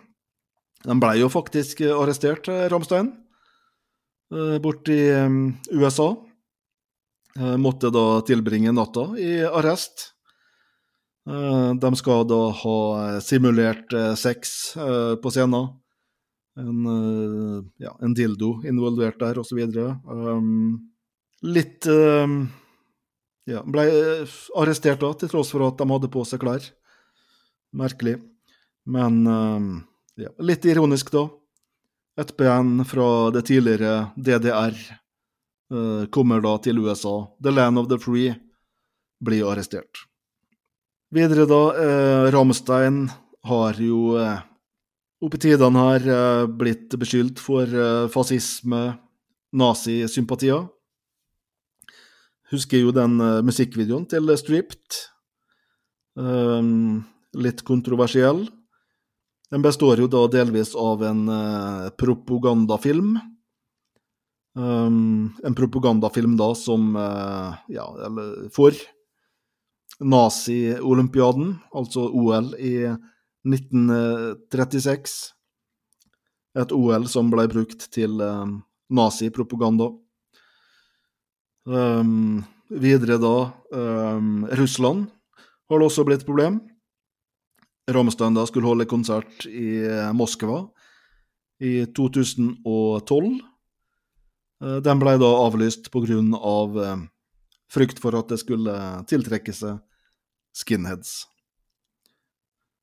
De 0.83 0.95
ble 0.99 1.19
jo 1.21 1.29
faktisk 1.31 1.85
arrestert, 1.85 2.49
Ramstein, 2.73 3.13
borti 4.65 4.97
USA. 5.71 6.09
Måtte 7.61 7.93
da 7.93 8.07
tilbringe 8.27 8.73
natta 8.75 9.13
i 9.21 9.37
arrest. 9.45 10.09
De 11.23 11.89
skal 11.95 12.25
da 12.27 12.39
ha 12.59 12.79
simulert 13.23 13.93
sex 14.19 14.73
på 14.75 15.31
scenen 15.31 15.69
en, 16.57 16.87
eh, 16.87 17.65
ja, 17.77 17.99
en 18.01 18.15
dildo 18.15 18.61
involvert 18.65 19.19
der, 19.21 19.39
osv. 19.39 19.59
Um, 20.05 20.91
litt 21.43 21.87
um, 21.87 22.51
Ja, 23.43 23.65
ble 23.67 23.83
arrestert 24.55 25.01
da, 25.03 25.09
til 25.19 25.31
tross 25.33 25.49
for 25.51 25.65
at 25.67 25.81
de 25.81 25.87
hadde 25.91 26.11
på 26.15 26.23
seg 26.29 26.45
klær. 26.45 26.63
Merkelig. 27.75 28.21
Men 28.87 29.25
um, 29.27 29.71
ja, 30.15 30.31
litt 30.39 30.63
ironisk, 30.71 31.11
da. 31.11 31.25
Et 32.23 32.31
band 32.39 32.85
fra 32.87 33.33
det 33.35 33.47
tidligere 33.49 34.13
DDR 34.15 34.77
eh, 34.77 36.05
kommer 36.13 36.43
da 36.45 36.53
til 36.63 36.79
USA. 36.85 37.15
The 37.43 37.51
Land 37.51 37.81
of 37.81 37.89
the 37.91 37.99
Free 37.99 38.37
blir 39.25 39.49
arrestert. 39.49 40.05
Videre, 41.13 41.45
da. 41.45 41.61
Eh, 41.77 42.27
Ramstein 42.33 43.03
har 43.45 43.77
jo 43.77 44.15
eh, 44.17 44.39
opp 45.21 45.35
tidene 45.37 45.83
her 45.85 46.07
eh, 46.09 46.45
blitt 46.49 46.95
beskyldt 46.97 47.43
for 47.43 47.69
eh, 47.69 48.07
fascisme, 48.09 48.95
nazisympatier. 49.53 50.71
Husker 52.55 52.81
jo 52.81 52.95
den 52.97 53.19
eh, 53.21 53.43
musikkvideoen 53.45 54.07
til 54.09 54.33
Stripped. 54.41 55.03
Um, 56.17 57.05
litt 57.37 57.61
kontroversiell. 57.65 58.47
Den 59.53 59.65
består 59.65 60.01
jo 60.01 60.09
da 60.09 60.25
delvis 60.33 60.73
av 60.81 61.05
en 61.05 61.23
propagandafilm. 62.01 63.15
Um, 64.57 65.33
en 65.45 65.57
propagandafilm 65.57 66.39
da 66.41 66.51
som 66.57 66.93
Ja, 66.97 67.87
eller 68.09 68.49
for 68.53 68.77
nazi-olympiaden, 70.03 71.57
altså 71.75 72.09
OL 72.11 72.53
i 72.59 72.77
1936. 73.49 75.15
Et 76.59 76.73
OL 76.73 77.07
som 77.09 77.31
ble 77.33 77.47
brukt 77.51 77.89
til 77.95 78.21
um, 78.21 78.61
nazipropaganda. 78.93 79.89
Um, 81.67 82.43
videre 82.69 83.19
da 83.23 83.37
um, 83.73 84.45
Russland 84.59 85.07
har 85.71 85.79
det 85.79 85.89
også 85.89 86.05
blitt 86.07 86.27
problem. 86.27 86.61
Ramstein 87.91 88.37
da 88.37 88.45
skulle 88.47 88.69
holde 88.69 88.87
konsert 88.91 89.47
i 89.47 89.83
Moskva 90.15 90.65
i 91.63 91.87
2012. 91.95 93.33
Uh, 94.63 94.79
den 94.85 95.03
ble 95.03 95.17
da 95.23 95.33
avlyst 95.47 95.91
pga. 95.95 96.21
Av, 96.37 96.79
frykt 97.73 98.03
for 98.03 98.13
at 98.19 98.29
det 98.29 98.43
skulle 98.43 98.77
tiltrekke 99.09 99.55
seg 99.57 99.81
skinheads. 100.53 101.27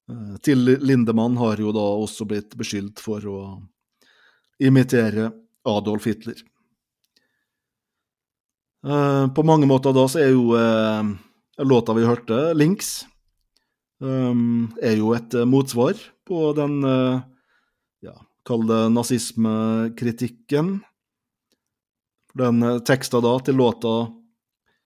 Eh, 0.10 0.38
til 0.46 0.66
Lindemann 0.82 1.38
har 1.38 1.60
jo 1.62 1.74
da 1.76 1.86
også 2.02 2.28
blitt 2.30 2.56
beskyldt 2.58 3.02
for 3.04 3.26
å 3.30 3.40
imitere 4.60 5.30
Adolf 5.70 6.08
Hitler. 6.10 6.40
Eh, 8.86 9.26
på 9.36 9.46
mange 9.46 9.70
måter 9.70 9.94
da 9.96 10.08
så 10.10 10.24
er 10.24 10.34
jo 10.34 10.56
eh, 10.58 11.14
låta 11.62 11.96
vi 11.98 12.08
hørte, 12.08 12.42
'Links', 12.56 13.06
er 14.00 14.94
jo 14.96 15.10
et 15.12 15.34
motsvar 15.44 15.98
på 16.24 16.54
den 16.56 16.78
ja, 18.00 18.14
kall 18.48 18.64
det 18.64 18.78
nazismekritikken. 18.96 20.70
Den 22.40 22.64
teksta 22.88 23.20
da 23.20 23.34
til 23.44 23.60
låta 23.60 24.08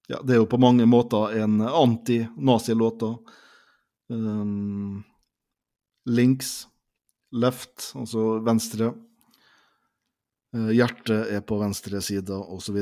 ja, 0.08 0.20
det 0.24 0.36
er 0.36 0.42
jo 0.42 0.50
på 0.52 0.60
mange 0.60 0.86
måter 0.90 1.38
en 1.44 1.62
anti-nazilåt. 1.64 3.06
Um, 4.12 5.04
links, 6.10 6.68
left, 7.32 7.94
altså 7.96 8.40
venstre. 8.44 8.92
Uh, 10.56 10.74
hjertet 10.76 11.32
er 11.32 11.46
på 11.48 11.60
venstre 11.62 12.02
side, 12.04 12.36
osv. 12.36 12.82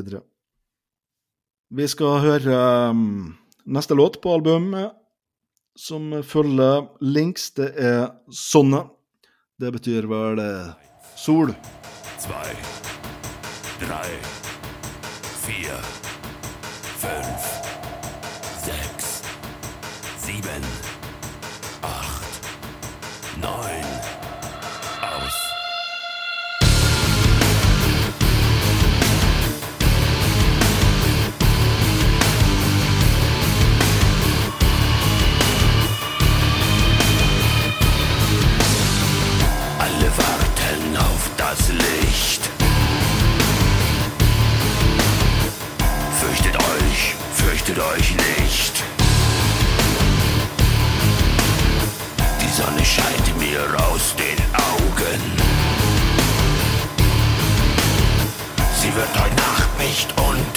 Vi 1.72 1.88
skal 1.88 2.24
høre 2.26 2.58
um, 2.90 3.36
neste 3.70 3.96
låt 3.96 4.18
på 4.24 4.34
albumet, 4.40 4.98
som 5.78 6.10
følger 6.26 6.90
links. 7.06 7.52
Det 7.56 7.70
er 7.78 8.10
'Sånne'. 8.28 8.90
Det 9.62 9.72
betyr 9.72 10.10
vel 10.10 10.42
sol. 11.16 11.54
Zwei, 12.18 12.54
drei, 13.80 14.10
vier, 15.46 16.01
fünf, 17.02 17.62
seks, 18.64 19.24
sieben 20.24 20.64
neun. 23.42 24.01
Sonne 52.92 53.08
scheint 53.08 53.38
mir 53.38 53.62
aus 53.88 54.16
den 54.16 54.38
Augen. 54.54 55.22
Sie 58.82 58.96
wird 58.96 59.24
heute 59.24 59.36
Nacht 59.36 59.78
nicht 59.78 60.10
untergehen 60.18 60.51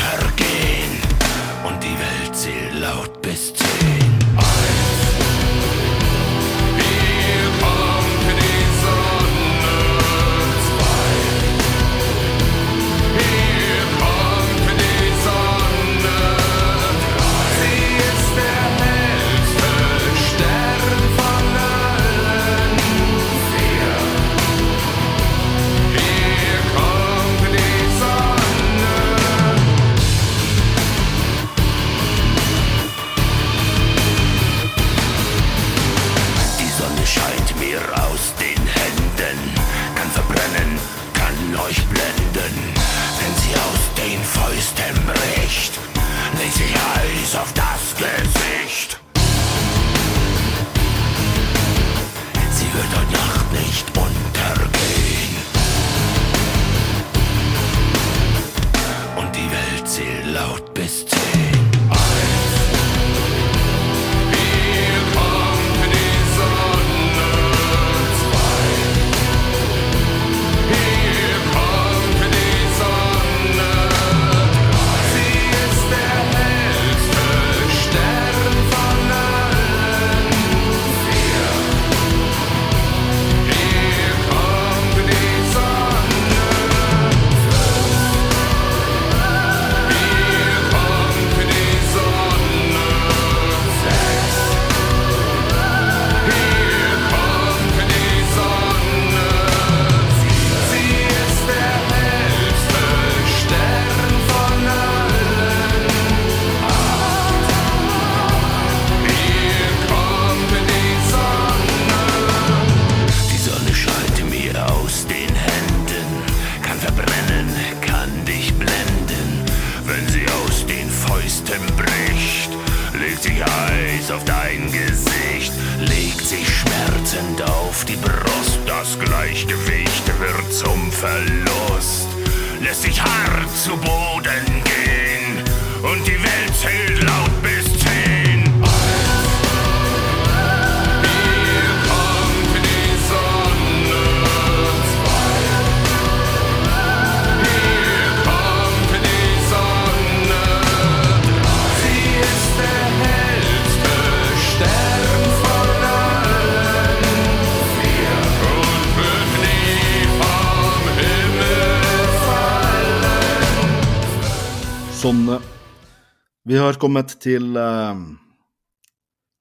har 166.64 166.80
kommet 166.80 167.14
til 167.22 167.54
eh, 167.60 168.00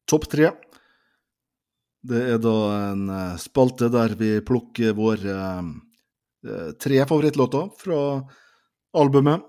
topp 0.09 0.27
tre. 0.31 0.51
Det 2.03 2.21
er 2.33 2.39
da 2.43 2.55
en 2.91 3.07
eh, 3.07 3.39
spalte 3.39 3.89
der 3.91 4.15
vi 4.19 4.35
plukker 4.45 4.95
våre 4.97 5.37
eh, 5.37 5.71
eh, 6.47 6.69
tre 6.75 7.01
favorittlåter 7.07 7.69
fra 7.79 7.99
albumet. 8.99 9.45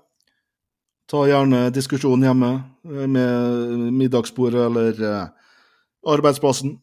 Ta 1.11 1.25
gjerne 1.29 1.67
diskusjonen 1.75 2.25
hjemme 2.29 2.51
eh, 2.55 3.07
med 3.11 3.91
middagsbordet 3.99 4.63
eller 4.69 5.03
eh, 5.03 5.25
arbeidsplassen. 6.15 6.77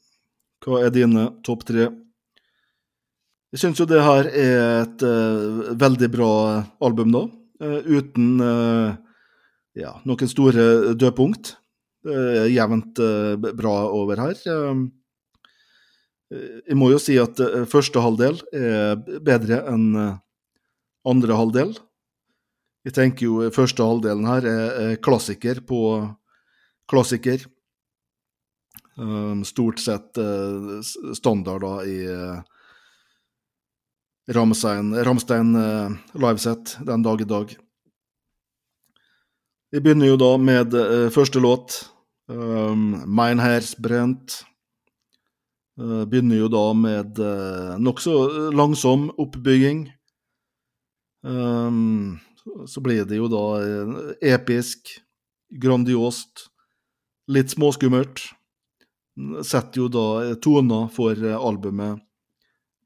Hva 0.63 0.85
er 0.85 0.93
dine 0.95 1.31
topp 1.43 1.65
tre? 1.67 1.89
Jeg 3.53 3.61
syns 3.65 3.81
jo 3.81 3.85
det 3.89 4.01
her 4.01 4.29
er 4.31 4.61
et 4.87 5.03
veldig 5.77 6.09
bra 6.15 6.29
album, 6.81 7.11
da. 7.13 7.27
uten 7.85 8.41
eh, 8.41 8.95
ja, 9.79 9.95
noen 10.09 10.29
store 10.31 10.95
dødpunkt. 10.99 11.55
Det 12.03 12.17
er 12.43 12.49
jevnt 12.51 12.99
eh, 12.99 13.37
bra 13.55 13.75
over 13.95 14.19
her. 14.25 14.35
Eh, 14.51 14.83
jeg 16.67 16.77
må 16.81 16.91
jo 16.93 16.99
si 17.03 17.17
at 17.23 17.39
eh, 17.45 17.63
første 17.71 18.03
halvdel 18.03 18.41
er 18.57 18.97
bedre 19.23 19.61
enn 19.71 19.89
eh, 19.97 20.17
andre 21.09 21.39
halvdel. 21.39 21.75
Jeg 22.87 22.97
tenker 22.97 23.29
jo 23.29 23.41
eh, 23.47 23.53
første 23.55 23.87
halvdelen 23.87 24.27
her 24.27 24.47
er, 24.51 24.65
er 24.89 25.01
klassiker 25.05 25.61
på 25.69 25.83
klassiker. 26.91 27.45
Stort 29.49 29.79
sett 29.81 30.19
eh, 30.21 30.81
s- 30.85 30.99
standard 31.17 31.63
da 31.65 31.77
i 31.89 31.95
uh, 32.13 32.43
Ramstein, 34.37 34.91
Ramstein 35.07 35.55
eh, 35.57 35.95
liveset 36.21 36.75
den 36.87 37.03
dag 37.07 37.21
i 37.25 37.29
dag. 37.31 37.55
Vi 39.73 39.81
begynner 39.81 40.11
jo 40.13 40.19
da 40.21 40.35
med 40.37 40.75
uh, 40.77 41.09
første 41.13 41.41
låt, 41.41 41.79
um, 42.29 43.03
Mein 43.09 43.41
Herz 43.41 43.75
Brent'. 43.81 44.43
Uh, 45.81 46.05
begynner 46.05 46.43
jo 46.43 46.51
da 46.53 46.67
med 46.77 47.17
uh, 47.23 47.79
nokså 47.81 48.51
langsom 48.53 49.09
oppbygging. 49.17 49.87
Um, 51.25 52.21
så- 52.67 52.83
blir 52.85 53.05
det 53.07 53.17
jo 53.17 53.29
da 53.31 53.43
eh, 53.63 54.33
episk, 54.35 54.91
grandiost, 55.63 56.49
litt 57.31 57.53
småskummelt. 57.55 58.25
Setter 59.47 59.85
jo 59.85 59.87
da 59.93 60.07
eh, 60.25 60.35
toner 60.43 60.89
for 60.91 61.15
eh, 61.15 61.37
albumet 61.39 62.03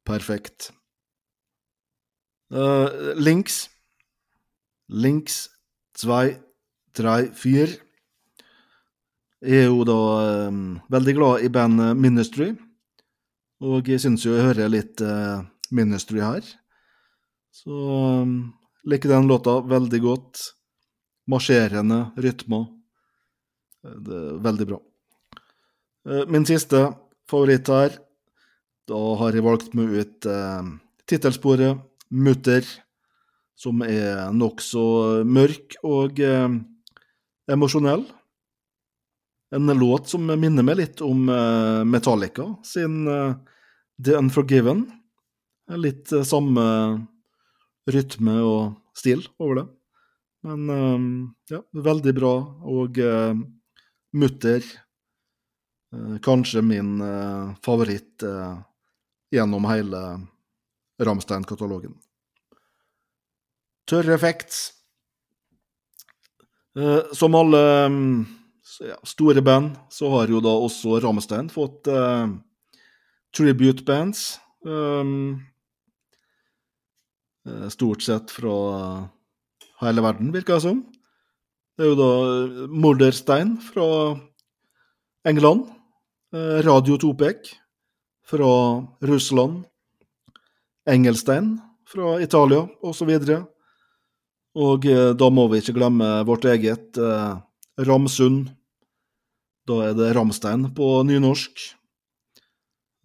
perfekt. 0.07 0.71
Uh, 2.53 3.17
links. 3.19 3.65
Links 4.93 5.49
2, 5.99 6.37
3, 6.97 7.31
4. 7.37 7.67
Jeg 9.47 9.67
er 9.67 9.69
jo 9.69 9.83
da 9.87 9.97
eh, 10.25 10.61
veldig 10.93 11.15
glad 11.19 11.45
i 11.45 11.51
bandet 11.53 11.99
Ministry, 12.01 12.55
og 13.61 13.89
jeg 13.89 14.01
syns 14.03 14.25
jo 14.25 14.33
jeg 14.35 14.47
hører 14.49 14.73
litt 14.73 15.03
eh, 15.05 15.43
Ministry 15.77 16.23
her. 16.25 16.47
Så 17.53 17.73
um, 17.73 18.33
liker 18.89 19.13
den 19.13 19.29
låta 19.29 19.59
veldig 19.65 20.01
godt. 20.05 20.43
Marsjerende 21.29 22.13
rytmer. 22.23 22.67
Eh, 23.85 23.97
Det 24.07 24.17
er 24.23 24.41
veldig 24.45 24.67
bra. 24.73 24.81
Eh, 26.07 26.25
Min 26.33 26.47
siste 26.49 26.87
favoritt 27.29 27.69
her, 27.73 27.97
da 28.87 29.01
har 29.21 29.35
jeg 29.35 29.45
valgt 29.45 29.75
meg 29.75 29.93
ut 30.01 30.29
eh, 30.31 30.73
tittelsporet 31.11 31.83
Mutter, 32.11 32.65
som 33.57 33.81
er 33.83 34.31
nokså 34.37 35.25
mørk 35.27 35.79
og 35.83 36.21
eh, 36.23 36.49
emosjonell. 37.53 38.05
En 39.55 39.67
låt 39.79 40.09
som 40.09 40.27
minner 40.27 40.65
meg 40.67 40.81
litt 40.81 41.01
om 41.05 41.29
eh, 41.31 41.85
Metallica 41.87 42.49
sin 42.67 43.07
eh, 43.09 43.37
The 44.03 44.17
Unforgiven. 44.19 44.85
Litt 45.79 46.13
eh, 46.13 46.27
samme 46.27 46.65
rytme 47.87 48.41
og 48.43 48.99
stil 48.99 49.23
over 49.39 49.61
det. 49.61 49.67
Men 50.47 50.71
ja, 51.51 51.59
veldig 51.75 52.13
bra. 52.15 52.33
Og 52.71 52.99
Mutter 54.15 54.67
kanskje 56.23 56.63
min 56.63 57.01
favoritt 57.67 58.23
gjennom 59.35 59.67
hele 59.67 60.03
Ramstein-katalogen. 61.03 61.97
Tørre 63.91 64.15
effects. 64.15 64.76
Eh, 66.77 67.13
som 67.13 67.35
alle 67.35 67.61
mm, 67.89 68.27
store 69.03 69.43
band, 69.43 69.77
så 69.89 70.11
har 70.13 70.29
jo 70.29 70.43
da 70.45 70.53
også 70.61 70.99
Rammestein 71.01 71.49
fått 71.53 71.89
eh, 71.89 72.27
tribute 73.37 73.85
bands. 73.87 74.35
Um, 74.67 75.39
stort 77.71 78.03
sett 78.03 78.33
fra 78.35 78.55
hele 79.79 80.03
verden, 80.03 80.33
virker 80.35 80.57
det 80.57 80.65
som. 80.65 80.81
Det 81.77 81.85
er 81.87 81.93
jo 81.93 81.99
da 82.01 82.67
Morderstein 82.75 83.53
fra 83.63 83.87
England. 85.29 85.69
Radio 86.67 86.97
Topek 86.99 87.53
fra 88.27 88.51
Russland. 89.07 89.63
Engelstein 90.91 91.55
fra 91.87 92.17
Italia, 92.25 92.67
osv. 92.83 93.15
Og 94.57 94.87
eh, 94.89 95.13
da 95.19 95.29
må 95.33 95.47
vi 95.53 95.61
ikke 95.61 95.77
glemme 95.77 96.07
vårt 96.29 96.47
eget 96.49 96.97
eh, 96.97 97.35
Ramsund. 97.85 98.49
Da 99.69 99.81
er 99.89 99.97
det 99.99 100.15
Ramstein 100.17 100.71
på 100.77 100.89
nynorsk. 101.05 101.65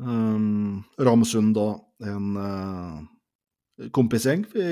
Um, 0.01 0.81
Ramsund, 0.97 1.53
da, 1.53 1.75
en 2.09 2.37
uh, 2.37 3.89
kompisgjeng 3.93 4.47
i 4.57 4.69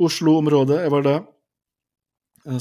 Oslo-området, 0.00 0.78
er 0.84 0.92
vel 0.92 1.04
det. 1.04 1.16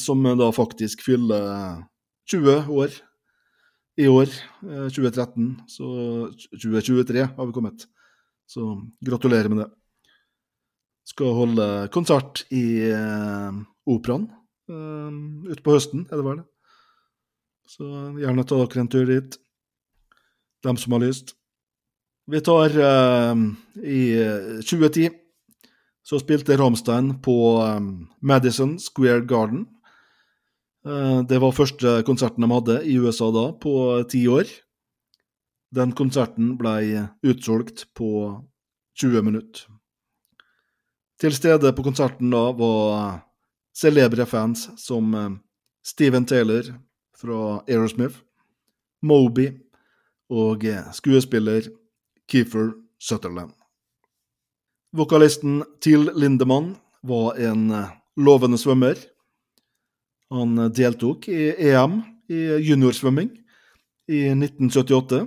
Som 0.04 0.26
da 0.40 0.50
faktisk 0.52 1.06
fyller 1.06 1.86
20 2.28 2.72
år 2.76 2.98
i 4.00 4.08
år, 4.12 4.32
2013. 4.64 5.54
Så 5.72 5.88
2023 6.56 7.28
har 7.36 7.48
vi 7.48 7.56
kommet. 7.56 7.88
Så 8.48 8.74
gratulerer 9.04 9.52
med 9.52 9.64
det. 9.64 9.70
Skal 11.10 11.36
holde 11.38 11.68
konsert 11.94 12.44
i 12.54 12.64
uh, 12.94 13.56
Operaen 13.90 14.28
uh, 14.70 15.10
utpå 15.50 15.76
høsten, 15.76 16.06
er 16.10 16.20
det 16.22 16.28
vel? 16.28 16.44
Så 17.70 17.86
gjerne 18.20 18.46
ta 18.46 18.60
dere 18.62 18.84
en 18.84 18.92
tur 18.92 19.10
dit, 19.10 19.40
dem 20.66 20.78
som 20.78 20.96
har 20.96 21.04
lyst. 21.06 21.34
Vi 22.30 22.42
tar 22.46 22.78
uh, 22.78 23.42
I 23.82 24.04
2010 24.62 25.10
så 26.10 26.18
spilte 26.18 26.58
Ramstein 26.58 27.12
på 27.22 27.36
um, 27.62 28.08
Madison 28.22 28.80
Square 28.82 29.28
Garden. 29.30 29.68
Uh, 30.88 31.22
det 31.30 31.38
var 31.38 31.54
første 31.54 32.00
konserten 32.08 32.42
de 32.46 32.50
hadde 32.50 32.78
i 32.90 32.96
USA 32.98 33.30
da, 33.36 33.52
på 33.54 33.74
ti 34.10 34.24
år. 34.32 34.50
Den 35.76 35.94
konserten 35.94 36.56
ble 36.58 37.10
utsolgt 37.22 37.86
på 37.94 38.10
20 38.98 39.22
minutter. 39.28 39.68
Til 41.20 41.34
stede 41.36 41.74
på 41.76 41.84
konserten 41.84 42.30
da 42.32 42.46
var 42.56 43.18
celebre 43.76 44.24
fans 44.28 44.70
som 44.80 45.12
eh, 45.16 45.34
Steven 45.84 46.24
Taylor 46.26 46.70
fra 47.20 47.60
Aerosmith, 47.68 48.22
Moby 49.04 49.50
og 50.32 50.64
eh, 50.64 50.86
skuespiller 50.96 51.68
Keefer 52.30 52.72
Sutherland. 53.04 53.52
Vokalisten 54.96 55.60
Til 55.84 56.08
Lindemann 56.16 56.78
var 57.04 57.36
en 57.36 57.68
eh, 57.76 57.92
lovende 58.16 58.60
svømmer. 58.62 58.96
Han 60.32 60.56
deltok 60.72 61.28
i 61.28 61.50
EM 61.72 62.00
i 62.32 62.40
juniorsvømming 62.64 63.34
i 64.08 64.22
1978. 64.30 65.26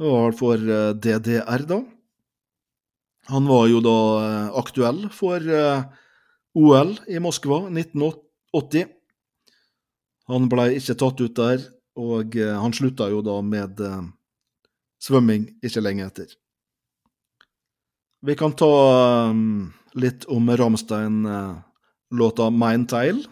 Det 0.00 0.12
var 0.12 0.36
for 0.36 0.60
DDR, 1.00 1.64
da. 1.68 1.80
Han 3.28 3.46
var 3.46 3.66
jo 3.68 3.80
da 3.84 3.98
eh, 4.24 4.58
aktuell 4.58 5.04
for 5.12 5.44
eh, 5.44 5.82
OL 6.56 6.94
i 7.08 7.20
Moskva 7.22 7.66
1980. 7.68 8.88
Han 10.30 10.46
ble 10.50 10.70
ikke 10.78 10.96
tatt 10.98 11.20
ut 11.20 11.36
der, 11.36 11.66
og 12.00 12.36
eh, 12.38 12.56
han 12.56 12.74
slutta 12.76 13.10
jo 13.12 13.20
da 13.26 13.40
med 13.44 13.82
svømming 15.00 15.48
ikke 15.64 15.84
lenge 15.84 16.06
etter. 16.06 16.32
Vi 18.20 18.36
kan 18.36 18.52
ta 18.52 18.72
litt 19.96 20.26
om 20.28 20.50
Ramstein-låta 20.60 22.50
'Mein 22.52 22.84
Teil'. 22.84 23.22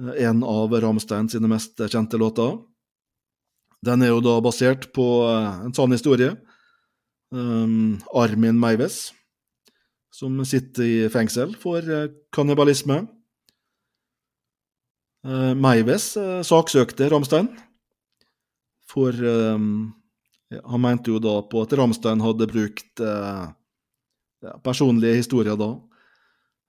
En 0.00 0.40
av 0.42 0.72
Ramstein 0.72 1.28
sine 1.28 1.50
mest 1.52 1.76
kjente 1.76 2.16
låter. 2.16 2.56
Den 3.84 4.02
er 4.02 4.14
jo 4.14 4.22
da 4.24 4.40
basert 4.40 4.88
på 4.96 5.04
en 5.28 5.74
sann 5.76 5.92
historie 5.92 6.32
um, 7.32 7.98
Armin 8.14 8.58
Meives, 8.60 9.10
som 10.12 10.36
sitter 10.44 10.84
i 10.84 11.08
fengsel 11.12 11.56
for 11.60 11.84
uh, 11.88 12.10
kannibalisme. 12.34 13.02
Uh, 15.22 15.52
Meives 15.56 16.12
uh, 16.20 16.40
saksøkte 16.46 17.08
Ramstein, 17.12 17.48
for 18.90 19.16
um, 19.16 19.92
han 20.52 20.82
mente 20.84 21.12
jo 21.14 21.20
da 21.22 21.38
på 21.48 21.62
at 21.64 21.72
Ramstein 21.78 22.20
hadde 22.20 22.50
brukt 22.50 23.00
uh, 23.00 23.48
ja, 24.44 24.56
personlige 24.66 25.22
historier 25.22 25.56
da, 25.56 25.72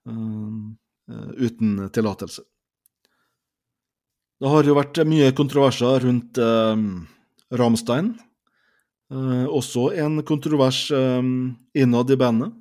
uten 0.04 1.88
tillatelse. 1.92 2.42
Det 4.40 4.50
har 4.52 4.68
jo 4.68 4.76
vært 4.76 5.00
mye 5.08 5.30
kontroverser 5.36 6.04
rundt 6.04 6.38
Ramstein. 7.50 8.12
Eh, 9.12 9.46
også 9.52 9.90
en 10.00 10.22
kontrovers 10.24 10.86
eh, 10.94 11.22
innad 11.76 12.10
i 12.10 12.16
bandet. 12.16 12.54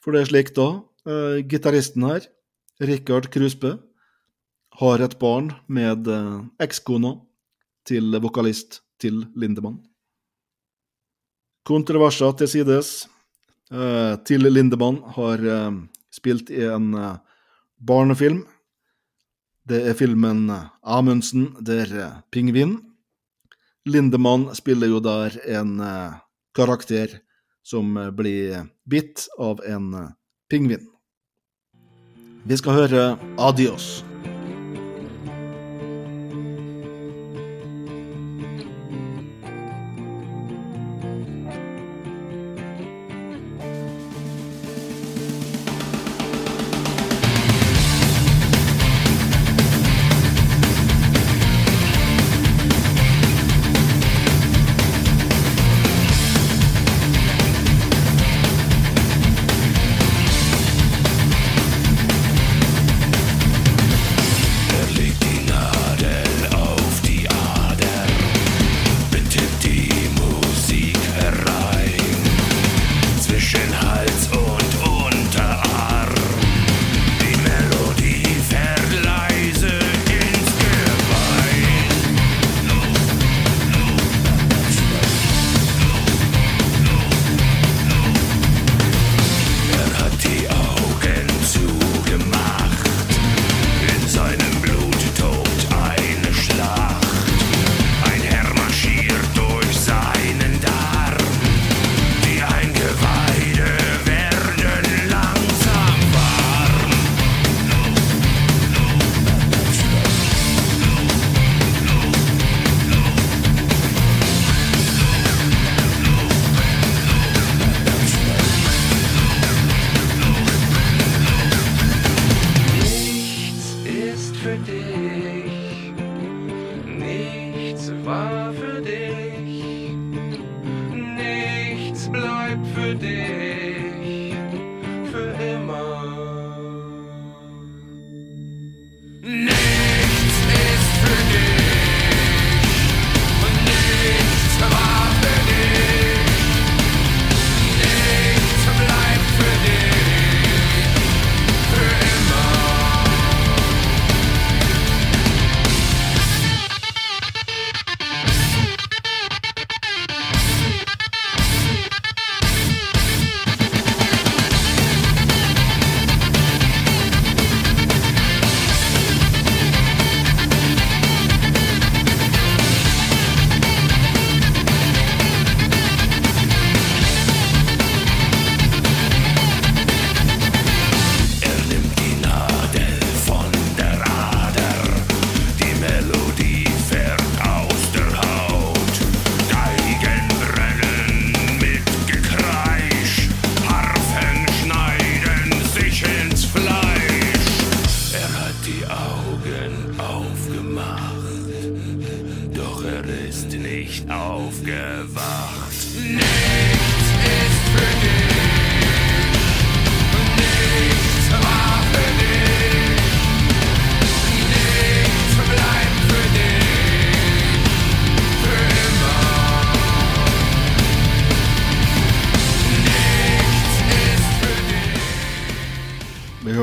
For 0.00 0.14
det 0.14 0.22
er 0.22 0.30
slik 0.30 0.52
da, 0.56 0.68
eh, 1.06 1.40
gitaristen 1.50 2.06
her, 2.06 2.28
Rikard 2.80 3.28
Krusbø, 3.32 3.74
har 4.80 5.02
et 5.02 5.18
barn 5.18 5.50
med 5.68 6.06
eh, 6.08 6.38
ekskona 6.62 7.16
til 7.88 8.14
vokalist 8.22 8.80
til 9.00 9.24
Lindemann. 9.34 9.80
Kontroverser 11.66 12.32
til 12.38 12.48
sides. 12.48 13.08
Eh, 13.70 14.14
til 14.24 14.46
Lindemann 14.46 15.02
har 15.16 15.42
eh, 15.42 15.74
spilt 16.14 16.50
i 16.54 16.62
en 16.70 16.94
eh, 16.94 17.18
barnefilm. 17.82 18.44
Det 19.66 19.82
er 19.90 19.98
filmen 19.98 20.48
Amundsen 20.82 21.50
der 21.60 22.22
pingvin 22.32 22.78
Lindemann 23.88 24.50
spiller 24.54 24.90
jo 24.92 25.00
der 25.00 25.36
en 25.48 25.80
uh, 25.80 26.18
karakter 26.56 27.20
som 27.62 27.96
uh, 27.96 28.10
blir 28.10 28.66
bitt 28.84 29.26
av 29.38 29.62
en 29.64 29.94
uh, 29.94 30.06
pingvin. 30.50 30.84
Vi 32.44 32.56
skal 32.56 32.72
høre 32.72 33.02
'Adios'. 33.36 34.09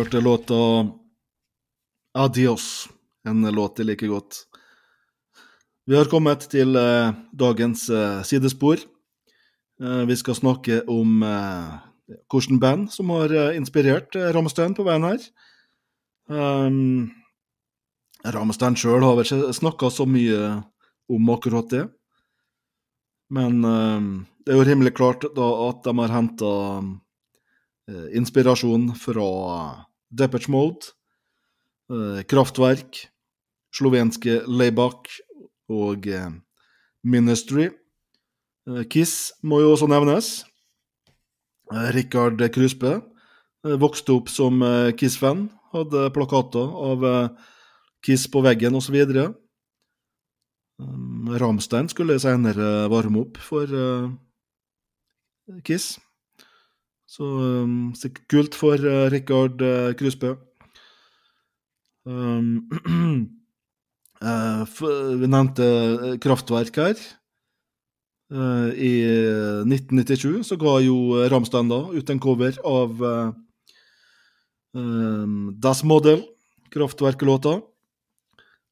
Hørte 0.08 0.24
låta 0.24 0.90
Adios, 2.16 2.88
en 3.28 3.44
låt 3.52 3.80
jeg 3.80 3.90
liker 3.90 4.08
godt. 4.08 4.38
Vi 5.84 5.98
har 5.98 6.08
kommet 6.08 6.46
til 6.48 6.78
eh, 6.80 7.12
dagens 7.36 7.90
eh, 7.92 8.22
sidespor. 8.24 8.80
Eh, 9.84 10.04
vi 10.08 10.16
skal 10.16 10.38
snakke 10.38 10.78
om 10.88 11.26
eh, 11.28 11.74
hvilket 12.32 12.62
band 12.64 12.88
som 12.94 13.12
har 13.12 13.34
eh, 13.36 13.58
inspirert 13.60 14.16
eh, 14.16 14.30
Ramstein 14.32 14.78
på 14.78 14.86
veien 14.88 15.04
her. 15.10 15.26
Um, 16.32 17.12
Ramstein 18.24 18.80
sjøl 18.80 19.04
har 19.04 19.20
vel 19.20 19.28
ikke 19.28 19.52
snakka 19.60 19.92
så 19.92 20.08
mye 20.08 20.54
om 21.12 21.34
akkurat 21.36 21.68
det. 21.74 21.84
Men 23.36 23.60
eh, 23.60 24.08
det 24.46 24.56
er 24.56 24.62
jo 24.62 24.70
rimelig 24.72 24.96
klart 24.96 25.28
da 25.36 25.52
at 25.68 25.84
de 25.84 25.98
har 26.00 26.16
henta 26.16 26.56
inspirasjon 28.16 28.94
fra 29.00 29.28
Depeche 30.10 30.52
Mode, 30.52 30.94
eh, 31.92 32.24
Kraftverk, 32.24 33.08
slovenske 33.74 34.42
Laybach 34.48 35.20
og 35.70 36.08
eh, 36.08 36.30
Ministry. 37.04 37.70
Eh, 38.68 38.84
Kiss 38.90 39.34
må 39.44 39.62
jo 39.62 39.74
også 39.76 39.90
nevnes. 39.92 40.46
Rikard 41.68 42.40
Kruspe 42.56 43.02
vokste 43.60 44.14
opp 44.16 44.30
som 44.32 44.62
Kiss-fan, 44.96 45.50
hadde 45.74 46.06
plakater 46.16 46.64
av 46.64 47.04
Kiss 48.00 48.24
på 48.32 48.40
veggen 48.46 48.78
osv. 48.80 48.96
Ramstein 51.44 51.92
skulle 51.92 52.22
senere 52.24 52.88
varme 52.88 53.26
opp 53.26 53.42
for 53.44 53.68
Kiss. 55.68 55.98
Så 57.08 57.24
um, 57.24 57.94
sikkert 57.96 58.28
kult 58.28 58.58
for 58.60 58.84
uh, 58.84 59.08
Rikard 59.12 59.62
uh, 59.64 59.94
Krusbø. 59.96 60.34
Um, 62.08 62.68
uh, 64.24 64.64
vi 64.68 65.30
nevnte 65.32 65.68
eh, 65.68 66.18
Kraftverk 66.24 66.82
her. 66.84 67.00
Uh, 68.28 68.76
I 68.76 68.92
1997 69.64 70.44
så 70.50 70.60
ga 70.60 70.74
jo 70.84 71.24
Ramstein 71.32 71.72
da 71.72 71.80
ut 71.96 72.12
en 72.12 72.20
cover 72.20 72.60
av 72.68 73.00
uh, 73.00 73.32
um, 74.76 75.56
Das 75.56 75.86
Model, 75.88 76.26
Kraftverk-låta. 76.76 77.62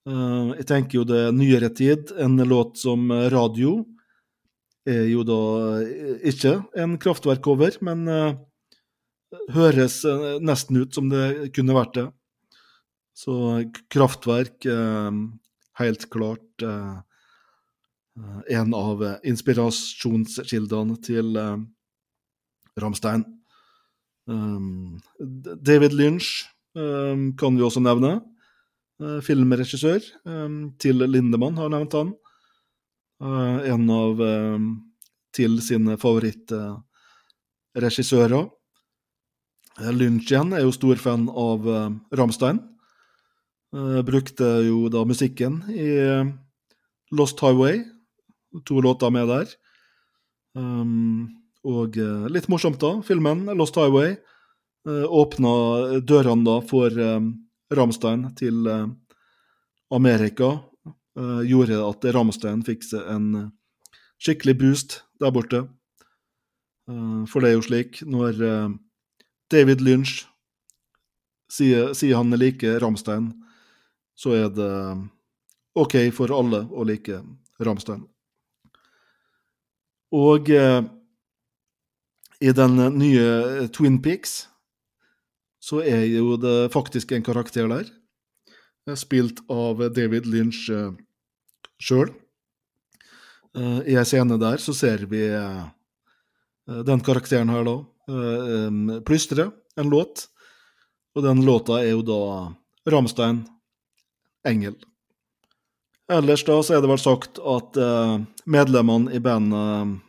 Jeg 0.05 0.65
tenker 0.69 0.99
jo 0.99 1.03
det 1.09 1.17
er 1.17 1.31
nyere 1.33 1.71
tid, 1.73 2.11
en 2.21 2.36
låt 2.45 2.75
som 2.77 3.07
Radio 3.33 3.79
er 4.86 5.07
jo 5.09 5.23
da 5.27 5.39
eh, 5.81 6.19
ikke 6.31 6.57
en 6.81 6.97
Kraftverk-cover, 7.01 7.79
men 7.86 8.05
eh, 8.11 8.36
høres 9.55 10.03
eh, 10.07 10.38
nesten 10.43 10.81
ut 10.81 10.95
som 10.95 11.09
det 11.11 11.51
kunne 11.55 11.75
vært 11.77 11.97
det. 11.97 12.05
Så 13.15 13.36
Kraftverk 13.93 14.67
eh, 14.69 15.19
helt 15.81 16.07
klart 16.13 16.65
eh, 16.65 16.97
eh, 18.19 18.41
en 18.59 18.75
av 18.77 19.03
eh, 19.05 19.17
inspirasjonskildene 19.31 20.99
til 21.05 21.36
eh, 21.39 21.57
Ramstein. 22.81 23.23
David 24.25 25.93
Lynch 25.93 26.47
kan 26.73 27.55
vi 27.55 27.63
også 27.63 27.79
nevne. 27.86 28.17
Eh, 28.95 29.19
filmregissør. 29.23 30.03
Til 30.79 31.03
Lindemann 31.03 31.57
har 31.59 31.71
nevnt 31.71 31.95
han. 31.97 32.13
Eh, 33.24 33.70
en 33.72 33.89
av 33.89 34.22
eh, 34.22 34.59
til 35.36 35.61
sine 35.63 35.97
favorittregissører. 35.99 38.49
Uh, 39.76 39.91
Lynch 39.91 40.32
igjen 40.32 40.53
er 40.55 40.61
jo 40.63 40.72
stor 40.72 40.95
fan 40.95 41.28
av 41.28 41.68
uh, 41.68 41.91
Ramstein. 42.16 42.63
Eh, 43.76 43.99
brukte 44.07 44.63
jo 44.63 44.88
da 44.88 45.03
musikken 45.07 45.63
i 45.68 45.97
eh, 45.99 46.26
Lost 47.11 47.39
Highway. 47.43 47.84
To 48.66 48.80
låter 48.80 49.09
med 49.11 49.28
der. 49.28 49.45
Og 51.66 51.97
eh, 51.99 52.28
litt 52.32 52.47
morsomt, 52.47 52.80
da. 52.80 53.01
Filmen 53.03 53.45
Lost 53.59 53.76
Highway 53.76 54.16
åpna 54.86 55.49
dørene 56.05 56.45
da 56.45 56.61
for 56.61 56.93
eh, 56.93 57.18
Ramstein 57.74 58.28
til 58.38 58.68
eh, 58.70 58.86
Amerika 59.91 60.51
eh, 60.53 60.59
gjorde 61.16 61.80
at 61.80 62.05
Ramstein 62.16 62.63
fikk 62.68 62.84
seg 62.84 63.07
en 63.11 63.28
eh, 63.39 63.51
skikkelig 64.20 64.57
boost 64.59 64.97
der 65.22 65.34
borte. 65.36 65.66
Eh, 66.89 67.22
for 67.30 67.41
det 67.41 67.51
er 67.51 67.57
jo 67.57 67.66
slik, 67.66 68.01
når 68.03 68.41
eh, 68.43 68.74
David 69.51 69.84
Lynch 69.86 70.26
sier, 71.51 71.93
sier 71.95 72.20
han 72.20 72.34
liker 72.36 72.80
Ramstein, 72.84 73.32
så 74.16 74.36
er 74.36 74.51
det 74.55 74.74
OK 75.76 75.97
for 76.16 76.32
alle 76.32 76.63
å 76.72 76.86
like 76.88 77.20
Ramstein. 77.59 78.05
Og 80.16 80.49
eh, 80.51 80.82
i 82.43 82.51
den 82.55 82.80
nye 82.99 83.68
Twin 83.76 84.01
Peaks 84.03 84.45
så 85.63 85.82
er 85.82 86.03
jo 86.11 86.36
det 86.38 86.72
faktisk 86.76 87.11
en 87.16 87.26
karakter 87.26 87.68
der 87.72 87.88
eh, 88.88 88.95
spilt 88.99 89.41
av 89.51 89.82
David 89.95 90.28
Lynch 90.30 90.68
sjøl. 91.82 92.11
I 93.55 93.95
ei 93.95 94.03
scene 94.03 94.36
der 94.39 94.59
så 94.59 94.73
ser 94.76 95.05
vi 95.07 95.21
eh, 95.32 95.63
den 96.65 97.03
karakteren 97.05 97.51
her 97.53 97.63
da 97.63 97.76
eh, 98.09 98.99
plystre 99.07 99.51
en 99.80 99.89
låt, 99.89 100.28
og 101.15 101.23
den 101.23 101.45
låta 101.45 101.80
er 101.80 101.93
jo 101.93 102.01
da 102.03 102.19
Ramstein, 102.91 103.45
'Engel'. 104.45 104.84
Ellers 106.11 106.43
da 106.45 106.59
så 106.61 106.76
er 106.76 106.84
det 106.84 106.89
vel 106.91 107.01
sagt 107.01 107.39
at 107.39 107.78
eh, 107.82 108.19
medlemmene 108.45 109.13
i 109.15 109.19
bandet 109.19 110.01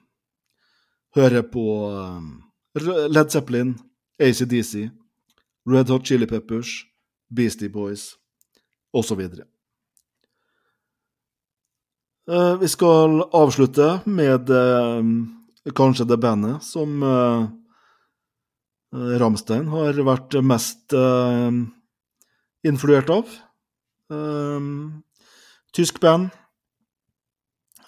hører 1.17 1.47
på 1.49 1.65
eh, 1.89 3.09
Led 3.09 3.33
Zeppelin, 3.33 3.77
ACDC, 4.21 4.91
Red 5.67 5.89
Hot 5.89 6.07
Chili 6.07 6.27
Peppers, 6.27 6.85
Beastie 7.33 7.73
Boys 7.73 8.15
osv. 8.93 9.23
Uh, 12.27 12.57
vi 12.59 12.69
skal 12.69 13.21
avslutte 13.31 14.01
med 14.11 14.51
eh, 14.51 15.03
kanskje 15.75 16.07
det 16.07 16.19
bandet 16.23 16.63
som 16.63 17.03
eh, 17.03 17.45
eh, 18.95 19.15
Ramstein 19.21 19.69
har 19.71 19.99
vært 20.07 20.37
mest 20.47 20.95
eh, 20.95 21.61
influert 22.67 23.11
av. 23.11 23.31
Eh, 24.11 24.69
tysk 25.75 26.01
band 26.03 26.31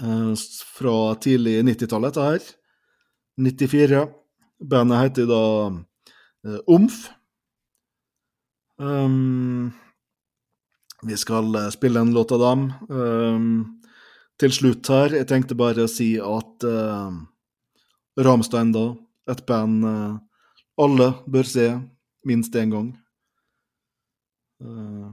eh, 0.00 0.32
fra 0.78 0.96
tidlig 1.22 1.60
90-tallet, 1.70 2.14
dette 2.14 2.30
her. 2.30 2.48
94. 3.38 4.06
Bandet 4.58 5.04
heter 5.04 5.30
da 5.30 5.44
eh, 5.70 6.60
Omf. 6.66 7.06
Um, 8.78 9.72
vi 11.02 11.16
skal 11.18 11.54
eh, 11.58 11.70
spille 11.74 12.02
en 12.02 12.14
låt 12.14 12.34
av 12.34 12.42
dem. 12.42 12.68
Um, 12.90 13.77
til 14.38 14.54
slutt 14.54 14.88
her, 14.92 15.16
jeg 15.18 15.28
tenkte 15.30 15.58
bare 15.58 15.84
å 15.84 15.90
si 15.90 16.12
at 16.22 16.66
uh, 16.66 17.10
Ramstein, 18.18 18.72
da, 18.74 18.86
et 19.30 19.44
band 19.48 19.84
uh, 19.86 20.16
alle 20.78 21.10
bør 21.26 21.48
se 21.48 21.68
minst 22.28 22.54
én 22.58 22.70
gang. 22.72 22.92
Uh, 24.62 25.10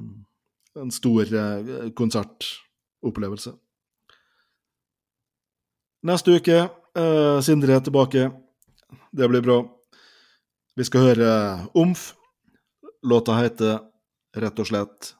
en 0.77 0.91
stor 0.93 1.29
uh, 1.33 1.89
konsertopplevelse. 1.97 3.55
Neste 6.05 6.35
uke, 6.37 6.57
eh, 6.93 7.39
Sindre 7.41 7.73
er 7.73 7.81
tilbake. 7.81 8.27
Det 9.09 9.29
blir 9.29 9.41
bra. 9.41 9.55
Vi 10.77 10.85
skal 10.85 11.01
høre 11.01 11.29
Omf. 11.73 12.11
Låta 13.01 13.39
heter 13.39 13.79
rett 14.37 14.59
og 14.59 14.67
slett 14.69 15.15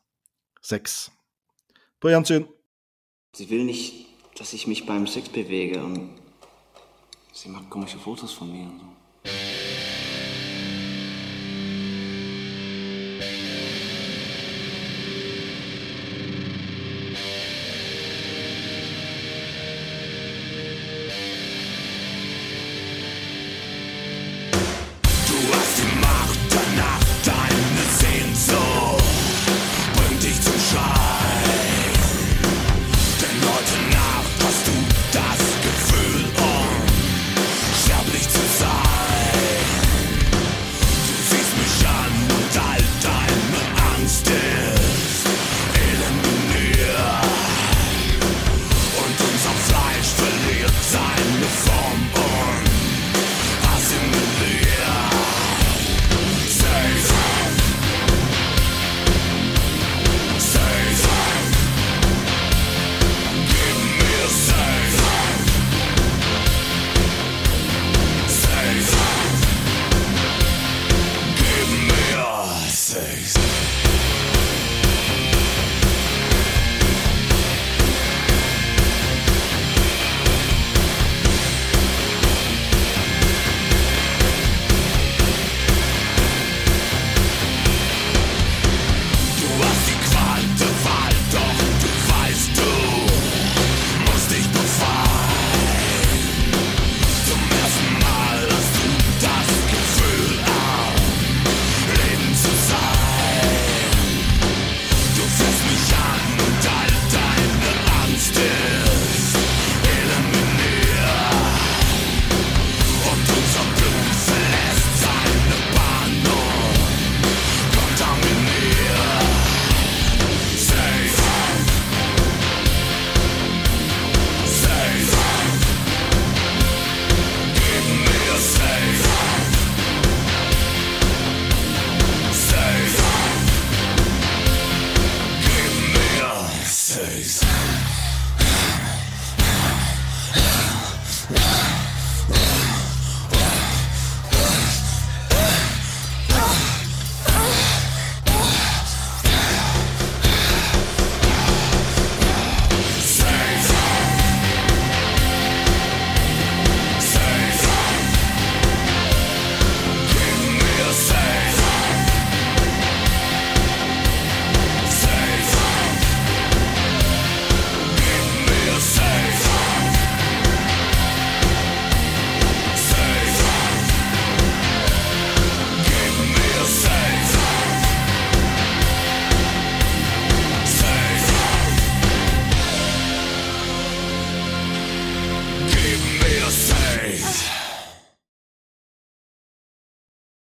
Sex. 0.61 1.09
På 1.97 2.13
gjensyn. 2.13 2.45
Sie 3.35 3.49
will 3.49 3.65
nicht, 3.65 4.05
dass 4.35 4.53
ich 4.53 4.65
mich 4.65 4.85
beim 4.85 5.07
Sex 5.07 5.27
bewege 5.27 5.83
und 5.83 6.09
sie 7.33 7.49
macht 7.49 7.69
komische 7.69 7.99
Fotos 7.99 8.31
von 8.31 8.49
mir 8.49 8.63
und 8.63 8.79
so. 8.79 8.94